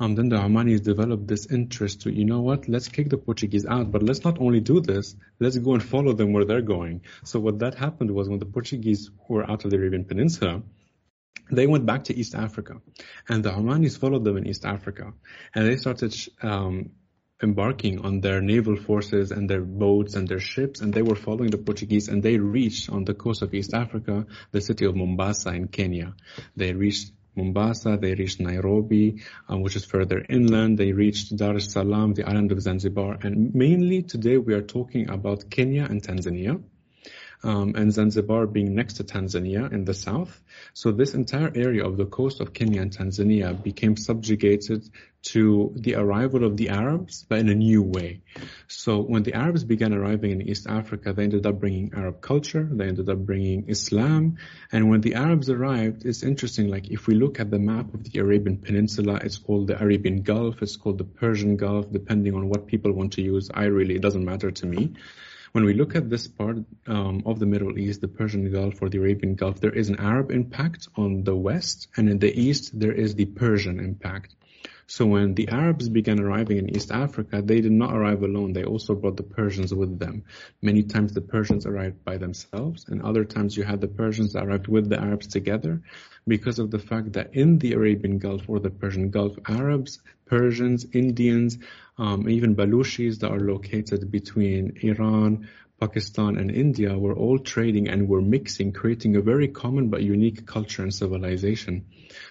um, 0.00 0.14
then 0.16 0.28
the 0.28 0.36
Omanis 0.36 0.82
developed 0.82 1.26
this 1.26 1.46
interest 1.46 2.02
to, 2.02 2.12
you 2.12 2.24
know 2.24 2.40
what, 2.40 2.68
let's 2.68 2.88
kick 2.88 3.08
the 3.08 3.16
Portuguese 3.16 3.64
out, 3.64 3.90
but 3.90 4.02
let's 4.02 4.24
not 4.24 4.40
only 4.40 4.60
do 4.60 4.80
this, 4.80 5.14
let's 5.38 5.56
go 5.56 5.74
and 5.74 5.82
follow 5.82 6.12
them 6.12 6.32
where 6.32 6.44
they're 6.44 6.62
going. 6.62 7.02
So 7.24 7.38
what 7.40 7.60
that 7.60 7.76
happened 7.76 8.10
was 8.10 8.28
when 8.28 8.40
the 8.40 8.46
Portuguese 8.46 9.10
were 9.28 9.48
out 9.48 9.64
of 9.64 9.70
the 9.70 9.76
Arabian 9.76 10.04
Peninsula, 10.04 10.62
they 11.50 11.66
went 11.66 11.86
back 11.86 12.04
to 12.04 12.16
East 12.16 12.34
Africa, 12.34 12.80
and 13.28 13.44
the 13.44 13.50
Omanis 13.50 13.98
followed 13.98 14.24
them 14.24 14.36
in 14.36 14.46
East 14.46 14.64
Africa, 14.64 15.12
and 15.54 15.66
they 15.66 15.76
started 15.76 16.14
um, 16.42 16.90
embarking 17.42 18.00
on 18.00 18.20
their 18.20 18.40
naval 18.40 18.76
forces 18.76 19.30
and 19.30 19.48
their 19.48 19.60
boats 19.60 20.14
and 20.14 20.26
their 20.26 20.40
ships, 20.40 20.80
and 20.80 20.92
they 20.92 21.02
were 21.02 21.14
following 21.14 21.50
the 21.50 21.58
Portuguese, 21.58 22.08
and 22.08 22.22
they 22.22 22.38
reached 22.38 22.90
on 22.90 23.04
the 23.04 23.14
coast 23.14 23.42
of 23.42 23.54
East 23.54 23.74
Africa 23.74 24.26
the 24.52 24.60
city 24.60 24.86
of 24.86 24.96
Mombasa 24.96 25.50
in 25.50 25.68
Kenya. 25.68 26.14
They 26.56 26.72
reached 26.72 27.12
Mombasa, 27.36 27.98
they 28.00 28.14
reached 28.14 28.40
Nairobi, 28.40 29.22
um, 29.48 29.60
which 29.60 29.76
is 29.76 29.84
further 29.84 30.24
inland. 30.28 30.78
They 30.78 30.92
reached 30.92 31.36
Dar 31.36 31.56
es 31.56 31.70
Salaam, 31.70 32.14
the 32.14 32.26
island 32.26 32.50
of 32.50 32.62
Zanzibar, 32.62 33.18
and 33.20 33.54
mainly 33.54 34.02
today 34.02 34.38
we 34.38 34.54
are 34.54 34.62
talking 34.62 35.10
about 35.10 35.50
Kenya 35.50 35.84
and 35.84 36.02
Tanzania 36.02 36.62
um, 37.42 37.74
and 37.76 37.92
Zanzibar 37.92 38.46
being 38.46 38.74
next 38.74 38.94
to 38.94 39.04
Tanzania 39.04 39.72
in 39.72 39.84
the 39.84 39.94
south. 39.94 40.40
So 40.74 40.92
this 40.92 41.14
entire 41.14 41.52
area 41.54 41.84
of 41.86 41.96
the 41.96 42.06
coast 42.06 42.40
of 42.40 42.52
Kenya 42.52 42.82
and 42.82 42.96
Tanzania 42.96 43.62
became 43.62 43.96
subjugated 43.96 44.88
to 45.22 45.72
the 45.74 45.96
arrival 45.96 46.44
of 46.44 46.56
the 46.56 46.68
Arabs, 46.68 47.24
but 47.28 47.40
in 47.40 47.48
a 47.48 47.54
new 47.54 47.82
way. 47.82 48.22
So 48.68 49.00
when 49.00 49.24
the 49.24 49.34
Arabs 49.34 49.64
began 49.64 49.92
arriving 49.92 50.30
in 50.30 50.40
East 50.40 50.68
Africa, 50.68 51.12
they 51.12 51.24
ended 51.24 51.46
up 51.46 51.58
bringing 51.58 51.92
Arab 51.96 52.20
culture, 52.20 52.68
they 52.70 52.86
ended 52.86 53.08
up 53.08 53.18
bringing 53.18 53.68
Islam, 53.68 54.36
and 54.70 54.88
when 54.88 55.00
the 55.00 55.14
Arabs 55.14 55.50
arrived, 55.50 56.06
it's 56.06 56.22
interesting, 56.22 56.68
like 56.68 56.90
if 56.90 57.08
we 57.08 57.16
look 57.16 57.40
at 57.40 57.50
the 57.50 57.58
map 57.58 57.92
of 57.92 58.04
the 58.04 58.20
Arabian 58.20 58.58
Peninsula, 58.58 59.18
it's 59.22 59.38
called 59.38 59.66
the 59.66 59.82
Arabian 59.82 60.22
Gulf, 60.22 60.62
it's 60.62 60.76
called 60.76 60.98
the 60.98 61.04
Persian 61.04 61.56
Gulf, 61.56 61.90
depending 61.90 62.34
on 62.34 62.48
what 62.48 62.68
people 62.68 62.92
want 62.92 63.14
to 63.14 63.22
use. 63.22 63.50
I 63.52 63.64
really, 63.64 63.96
it 63.96 64.02
doesn't 64.02 64.24
matter 64.24 64.52
to 64.52 64.66
me. 64.66 64.94
When 65.56 65.64
we 65.64 65.72
look 65.72 65.96
at 65.96 66.10
this 66.10 66.28
part 66.28 66.58
um, 66.86 67.22
of 67.24 67.38
the 67.38 67.46
Middle 67.46 67.78
East, 67.78 68.02
the 68.02 68.08
Persian 68.08 68.52
Gulf 68.52 68.82
or 68.82 68.90
the 68.90 68.98
Arabian 68.98 69.36
Gulf, 69.36 69.58
there 69.58 69.72
is 69.72 69.88
an 69.88 69.98
Arab 69.98 70.30
impact 70.30 70.86
on 70.96 71.24
the 71.24 71.34
west, 71.34 71.88
and 71.96 72.10
in 72.10 72.18
the 72.18 72.30
east, 72.38 72.78
there 72.78 72.92
is 72.92 73.14
the 73.14 73.24
Persian 73.24 73.80
impact. 73.80 74.34
So 74.88 75.04
when 75.04 75.34
the 75.34 75.48
Arabs 75.48 75.88
began 75.88 76.20
arriving 76.20 76.58
in 76.58 76.76
East 76.76 76.92
Africa, 76.92 77.42
they 77.42 77.60
did 77.60 77.72
not 77.72 77.96
arrive 77.96 78.22
alone. 78.22 78.52
They 78.52 78.62
also 78.62 78.94
brought 78.94 79.16
the 79.16 79.24
Persians 79.24 79.74
with 79.74 79.98
them. 79.98 80.22
Many 80.62 80.84
times 80.84 81.12
the 81.12 81.20
Persians 81.20 81.66
arrived 81.66 82.04
by 82.04 82.18
themselves, 82.18 82.86
and 82.88 83.02
other 83.02 83.24
times 83.24 83.56
you 83.56 83.64
had 83.64 83.80
the 83.80 83.88
Persians 83.88 84.36
arrived 84.36 84.68
with 84.68 84.88
the 84.88 85.00
Arabs 85.00 85.26
together 85.26 85.82
because 86.28 86.60
of 86.60 86.70
the 86.70 86.78
fact 86.78 87.14
that 87.14 87.34
in 87.34 87.58
the 87.58 87.72
Arabian 87.72 88.18
Gulf 88.18 88.48
or 88.48 88.60
the 88.60 88.70
Persian 88.70 89.10
Gulf, 89.10 89.36
Arabs, 89.48 90.00
Persians, 90.26 90.86
Indians, 90.92 91.58
um, 91.98 92.28
even 92.28 92.54
Baluchis 92.54 93.18
that 93.20 93.32
are 93.32 93.40
located 93.40 94.12
between 94.12 94.78
Iran, 94.82 95.48
Pakistan 95.78 96.38
and 96.38 96.50
India 96.50 96.98
were 96.98 97.14
all 97.14 97.38
trading 97.38 97.88
and 97.88 98.08
were 98.08 98.22
mixing, 98.22 98.72
creating 98.72 99.16
a 99.16 99.20
very 99.20 99.48
common 99.48 99.90
but 99.90 100.02
unique 100.02 100.46
culture 100.46 100.82
and 100.82 100.94
civilization. 100.94 101.84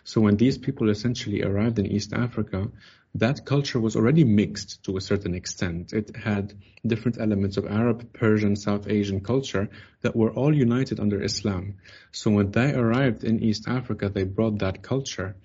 So 0.04 0.22
when 0.22 0.38
these 0.38 0.58
people 0.58 0.90
essentially 0.90 1.44
arrived 1.44 1.78
in 1.78 1.86
East 1.86 2.14
Africa, 2.14 2.72
that 3.16 3.46
culture 3.46 3.80
was 3.80 3.96
already 3.96 4.26
mixed 4.26 4.84
to 4.84 4.98
a 4.98 5.02
certain 5.02 5.36
extent. 5.36 5.94
It 5.94 6.16
had 6.18 6.54
different 6.86 7.20
elements 7.20 7.56
of 7.56 7.66
Arab, 7.66 8.12
Persian, 8.12 8.58
South 8.58 8.90
Asian 8.90 9.22
culture 9.22 9.70
that 10.02 10.16
were 10.16 10.32
all 10.32 10.54
united 10.54 11.00
under 11.00 11.24
Islam. 11.24 11.76
So 12.12 12.30
when 12.30 12.52
they 12.52 12.74
arrived 12.74 13.24
in 13.24 13.42
East 13.42 13.70
Africa, 13.70 14.10
they 14.10 14.24
brought 14.24 14.60
that 14.60 14.84
culture. 14.84 15.36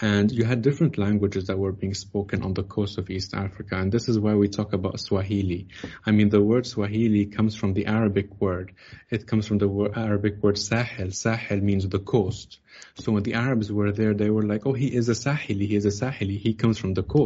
And 0.00 0.32
you 0.32 0.44
had 0.44 0.62
different 0.62 0.96
languages 0.96 1.48
that 1.48 1.58
were 1.58 1.72
being 1.72 1.94
spoken 1.94 2.42
on 2.42 2.54
the 2.54 2.62
coast 2.62 2.96
of 2.96 3.10
East 3.10 3.34
Africa. 3.34 3.76
And 3.76 3.92
this 3.92 4.08
is 4.08 4.18
why 4.18 4.34
we 4.34 4.48
talk 4.48 4.72
about 4.72 4.98
Swahili. 4.98 5.68
I 6.06 6.12
mean, 6.12 6.30
the 6.30 6.40
word 6.40 6.66
Swahili 6.66 7.26
comes 7.26 7.54
from 7.54 7.74
the 7.74 7.86
Arabic 7.86 8.40
word. 8.40 8.72
It 9.10 9.26
comes 9.26 9.46
from 9.46 9.58
the 9.58 9.68
word, 9.68 9.92
Arabic 9.96 10.42
word 10.42 10.56
Sahel. 10.56 11.10
Sahel 11.10 11.60
means 11.60 11.86
the 11.86 11.98
coast. 11.98 12.58
So 12.94 13.12
when 13.12 13.22
the 13.22 13.34
Arabs 13.34 13.70
were 13.72 13.92
there, 13.92 14.14
they 14.14 14.30
were 14.30 14.42
like, 14.42 14.66
oh, 14.66 14.72
he 14.72 14.86
is 14.94 15.08
a 15.08 15.12
Sahili, 15.12 15.66
he 15.66 15.76
is 15.76 15.84
a 15.84 15.88
Sahili, 16.04 16.38
he 16.38 16.54
comes 16.54 16.78
from 16.78 16.94
the 16.94 17.02
coast. 17.02 17.17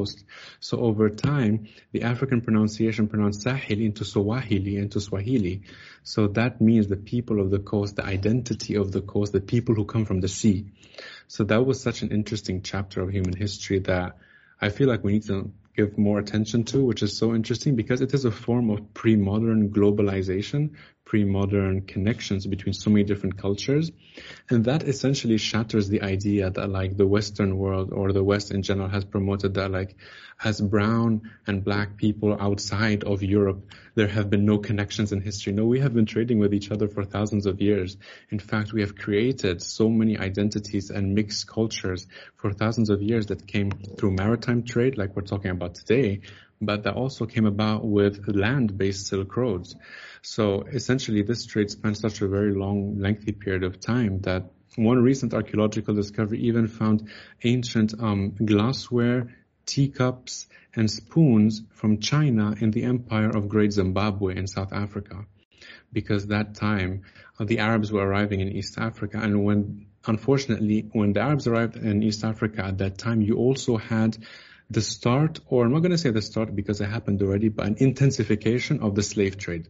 So 0.61 0.79
over 0.79 1.11
time, 1.11 1.69
the 1.93 2.03
African 2.03 2.41
pronunciation 2.41 3.09
pronounced 3.09 3.45
Sahili 3.45 3.85
into 3.85 4.05
Swahili, 4.05 4.77
into 4.77 5.01
Swahili. 5.01 5.63
So 6.03 6.29
that 6.29 6.61
means 6.61 6.87
the 6.87 6.97
people 6.97 7.41
of 7.41 7.51
the 7.51 7.59
coast, 7.59 7.97
the 7.97 8.05
identity 8.05 8.77
of 8.77 8.93
the 8.93 9.03
coast, 9.03 9.33
the 9.33 9.41
people 9.41 9.75
who 9.75 9.85
come 9.85 10.05
from 10.05 10.21
the 10.21 10.29
sea. 10.29 10.67
So 11.29 11.45
that 11.45 11.65
was 11.67 11.83
such 11.83 12.03
an 12.03 12.11
interesting 12.11 12.63
chapter 12.63 13.03
of 13.03 13.11
human 13.11 13.37
history 13.37 13.81
that 13.81 14.17
I 14.61 14.71
feel 14.71 14.89
like 14.89 15.05
we 15.05 15.13
need 15.13 15.27
to 15.27 15.51
give 15.77 15.99
more 15.99 16.19
attention 16.19 16.65
to, 16.65 16.85
which 16.85 17.03
is 17.03 17.17
so 17.17 17.35
interesting 17.35 17.77
because 17.77 18.01
it 18.01 18.15
is 18.15 18.25
a 18.25 18.31
form 18.31 18.71
of 18.71 18.95
pre-modern 18.95 19.71
globalization 19.71 20.77
pre-modern 21.05 21.83
connections 21.83 22.47
between 22.47 22.73
so 22.73 22.91
many 22.91 23.05
different 23.05 23.37
cultures. 23.37 23.91
And 24.49 24.65
that 24.67 24.85
essentially 24.85 25.37
shatters 25.37 25.89
the 25.89 26.03
idea 26.03 26.51
that 26.51 26.69
like 26.69 26.97
the 26.97 27.07
Western 27.07 27.59
world 27.59 27.93
or 27.93 28.13
the 28.13 28.23
West 28.23 28.51
in 28.51 28.63
general 28.63 28.89
has 28.89 29.05
promoted 29.05 29.55
that 29.55 29.71
like 29.71 29.97
as 30.45 30.61
brown 30.61 31.31
and 31.47 31.65
black 31.65 31.97
people 31.97 32.37
outside 32.39 33.05
of 33.05 33.23
Europe, 33.23 33.65
there 33.95 34.09
have 34.09 34.29
been 34.31 34.45
no 34.45 34.59
connections 34.59 35.13
in 35.13 35.21
history. 35.21 35.53
No, 35.53 35.67
we 35.67 35.81
have 35.81 35.95
been 35.95 36.07
trading 36.07 36.39
with 36.39 36.53
each 36.55 36.71
other 36.71 36.89
for 36.89 37.05
thousands 37.05 37.47
of 37.47 37.61
years. 37.61 37.97
In 38.31 38.39
fact, 38.39 38.73
we 38.73 38.81
have 38.81 38.97
created 38.97 39.63
so 39.63 39.89
many 39.89 40.19
identities 40.19 40.91
and 40.91 41.15
mixed 41.15 41.47
cultures 41.47 42.07
for 42.37 42.53
thousands 42.53 42.91
of 42.91 43.03
years 43.03 43.27
that 43.27 43.47
came 43.47 43.71
through 43.71 44.13
maritime 44.13 44.65
trade, 44.65 44.99
like 44.99 45.15
we're 45.15 45.23
talking 45.23 45.51
about 45.51 45.75
today, 45.75 46.21
but 46.61 46.85
that 46.85 46.95
also 46.95 47.27
came 47.27 47.47
about 47.47 47.85
with 47.85 48.29
land-based 48.29 49.07
Silk 49.07 49.37
Roads. 49.37 49.75
So 50.23 50.63
essentially 50.63 51.23
this 51.23 51.47
trade 51.47 51.71
spanned 51.71 51.99
such 51.99 52.23
a 52.23 52.29
very 52.29 52.55
long, 52.55 52.99
lengthy 53.01 53.33
period 53.33 53.65
of 53.65 53.81
time 53.81 54.21
that 54.23 54.51
one 54.77 55.03
recent 55.03 55.35
archaeological 55.35 55.95
discovery 55.95 56.41
even 56.43 56.67
found 56.67 57.11
ancient 57.45 57.95
um, 58.01 58.35
glassware, 58.43 59.29
teacups, 59.67 60.47
and 60.75 60.91
spoons 60.91 61.63
from 61.75 62.01
China 62.01 62.55
in 62.59 62.71
the 62.71 62.85
empire 62.85 63.31
of 63.31 63.49
Great 63.49 63.73
Zimbabwe 63.73 64.37
in 64.37 64.47
South 64.47 64.73
Africa. 64.73 65.27
Because 65.93 66.29
that 66.29 66.55
time 66.55 67.03
uh, 67.39 67.45
the 67.45 67.59
Arabs 67.59 67.93
were 67.93 68.07
arriving 68.07 68.41
in 68.41 68.49
East 68.49 68.79
Africa 68.79 69.21
and 69.23 69.45
when 69.45 69.87
unfortunately, 70.07 70.89
when 70.93 71.13
the 71.13 71.21
Arabs 71.21 71.47
arrived 71.47 71.77
in 71.77 72.03
East 72.03 72.25
Africa 72.25 72.65
at 72.65 72.79
that 72.79 72.99
time, 72.99 73.23
you 73.23 73.37
also 73.37 73.77
had 73.77 74.17
the 74.71 74.81
start, 74.81 75.41
or 75.47 75.65
I'm 75.65 75.73
not 75.73 75.81
going 75.81 75.93
to 75.93 75.99
say 75.99 76.11
the 76.11 76.23
start 76.23 76.55
because 76.55 76.81
it 76.81 76.89
happened 76.89 77.23
already, 77.23 77.49
but 77.49 77.67
an 77.67 77.77
intensification 77.79 78.81
of 78.81 78.95
the 78.95 79.03
slave 79.03 79.37
trade. 79.37 79.69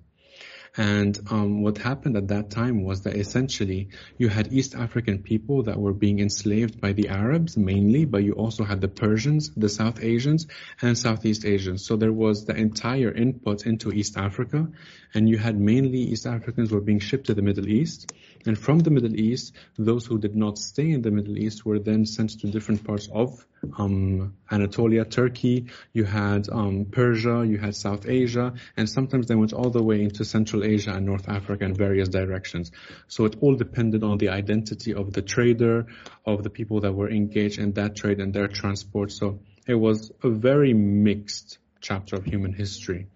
And 0.76 1.18
um, 1.30 1.62
what 1.62 1.76
happened 1.76 2.16
at 2.16 2.28
that 2.28 2.50
time 2.50 2.82
was 2.82 3.02
that 3.02 3.14
essentially 3.14 3.90
you 4.16 4.28
had 4.28 4.52
East 4.52 4.74
African 4.74 5.22
people 5.22 5.64
that 5.64 5.78
were 5.78 5.92
being 5.92 6.20
enslaved 6.20 6.80
by 6.80 6.92
the 6.92 7.08
Arabs 7.08 7.58
mainly, 7.58 8.06
but 8.06 8.24
you 8.24 8.32
also 8.32 8.64
had 8.64 8.80
the 8.80 8.88
Persians, 8.88 9.50
the 9.54 9.68
South 9.68 10.02
Asians, 10.02 10.46
and 10.80 10.96
Southeast 10.96 11.44
Asians. 11.44 11.84
So 11.84 11.96
there 11.96 12.12
was 12.12 12.46
the 12.46 12.54
entire 12.54 13.12
input 13.12 13.66
into 13.66 13.92
East 13.92 14.16
Africa, 14.16 14.68
and 15.12 15.28
you 15.28 15.36
had 15.36 15.60
mainly 15.60 15.98
East 15.98 16.26
Africans 16.26 16.72
were 16.72 16.80
being 16.80 17.00
shipped 17.00 17.26
to 17.26 17.34
the 17.34 17.42
Middle 17.42 17.68
East. 17.68 18.12
And 18.46 18.58
from 18.58 18.78
the 18.78 18.90
Middle 18.90 19.14
East, 19.14 19.54
those 19.76 20.06
who 20.06 20.18
did 20.18 20.34
not 20.34 20.58
stay 20.58 20.90
in 20.90 21.02
the 21.02 21.10
Middle 21.10 21.36
East 21.36 21.66
were 21.66 21.78
then 21.78 22.06
sent 22.06 22.40
to 22.40 22.50
different 22.50 22.82
parts 22.82 23.08
of 23.12 23.46
um, 23.78 24.34
Anatolia, 24.50 25.04
Turkey, 25.04 25.66
you 25.92 26.04
had 26.04 26.48
um, 26.50 26.86
Persia, 26.90 27.44
you 27.46 27.58
had 27.58 27.76
South 27.76 28.08
Asia, 28.08 28.54
and 28.76 28.88
sometimes 28.88 29.26
they 29.26 29.34
went 29.34 29.52
all 29.52 29.70
the 29.70 29.82
way 29.82 30.02
into 30.02 30.24
Central 30.62 30.74
Asia 30.74 30.96
and 30.96 31.06
North 31.06 31.28
Africa 31.28 31.64
in 31.64 31.74
various 31.74 32.08
directions. 32.08 32.70
So 33.08 33.24
it 33.24 33.36
all 33.40 33.56
depended 33.56 34.02
on 34.02 34.18
the 34.18 34.30
identity 34.30 34.94
of 34.94 35.12
the 35.12 35.22
trader, 35.22 35.86
of 36.24 36.42
the 36.42 36.50
people 36.50 36.80
that 36.80 36.94
were 36.94 37.10
engaged 37.10 37.58
in 37.58 37.72
that 37.72 37.96
trade 37.96 38.20
and 38.20 38.32
their 38.32 38.48
transport. 38.48 39.12
So 39.12 39.40
it 39.66 39.74
was 39.74 40.12
a 40.22 40.30
very 40.30 40.74
mixed 40.74 41.58
chapter 41.80 42.16
of 42.16 42.24
human 42.24 42.52
history. 42.52 43.06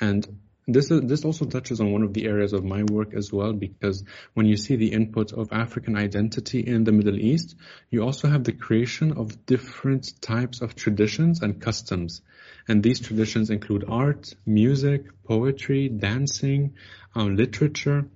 And 0.00 0.26
this 0.66 0.90
is, 0.90 1.00
this 1.02 1.24
also 1.24 1.46
touches 1.46 1.80
on 1.80 1.92
one 1.92 2.02
of 2.02 2.12
the 2.12 2.26
areas 2.26 2.52
of 2.52 2.62
my 2.62 2.82
work 2.82 3.14
as 3.14 3.32
well, 3.32 3.52
because 3.54 4.04
when 4.34 4.46
you 4.46 4.56
see 4.56 4.76
the 4.76 4.92
input 4.92 5.32
of 5.32 5.48
African 5.50 5.96
identity 5.96 6.60
in 6.60 6.84
the 6.84 6.92
Middle 6.92 7.18
East, 7.18 7.56
you 7.90 8.02
also 8.02 8.28
have 8.28 8.44
the 8.44 8.52
creation 8.52 9.12
of 9.12 9.46
different 9.46 10.20
types 10.20 10.60
of 10.60 10.74
traditions 10.74 11.40
and 11.40 11.60
customs. 11.60 12.20
And 12.68 12.82
these 12.82 13.00
traditions 13.00 13.48
include 13.48 13.86
art, 13.88 14.34
music, 14.44 15.06
poetry, 15.24 15.88
dancing, 15.88 16.74
um, 17.14 17.34
literature. 17.34 18.06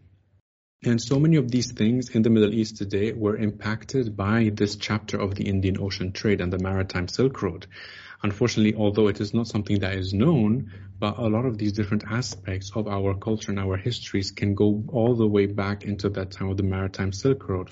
And 0.84 1.00
so 1.00 1.18
many 1.18 1.36
of 1.36 1.50
these 1.50 1.72
things 1.72 2.10
in 2.10 2.22
the 2.22 2.28
Middle 2.28 2.52
East 2.52 2.76
today 2.76 3.12
were 3.12 3.36
impacted 3.36 4.14
by 4.14 4.50
this 4.52 4.76
chapter 4.76 5.16
of 5.16 5.34
the 5.34 5.48
Indian 5.48 5.78
Ocean 5.80 6.12
trade 6.12 6.42
and 6.42 6.52
the 6.52 6.58
maritime 6.58 7.08
Silk 7.08 7.40
Road. 7.40 7.66
Unfortunately, 8.22 8.74
although 8.74 9.08
it 9.08 9.20
is 9.20 9.32
not 9.32 9.48
something 9.48 9.78
that 9.80 9.96
is 9.96 10.12
known, 10.12 10.70
but 10.98 11.18
a 11.18 11.28
lot 11.28 11.46
of 11.46 11.56
these 11.56 11.72
different 11.72 12.04
aspects 12.08 12.72
of 12.74 12.86
our 12.88 13.14
culture 13.14 13.50
and 13.50 13.58
our 13.58 13.76
histories 13.76 14.32
can 14.32 14.54
go 14.54 14.84
all 14.88 15.16
the 15.16 15.26
way 15.26 15.46
back 15.46 15.84
into 15.84 16.10
that 16.10 16.30
time 16.30 16.50
of 16.50 16.56
the 16.56 16.62
maritime 16.62 17.12
Silk 17.12 17.48
Road. 17.48 17.70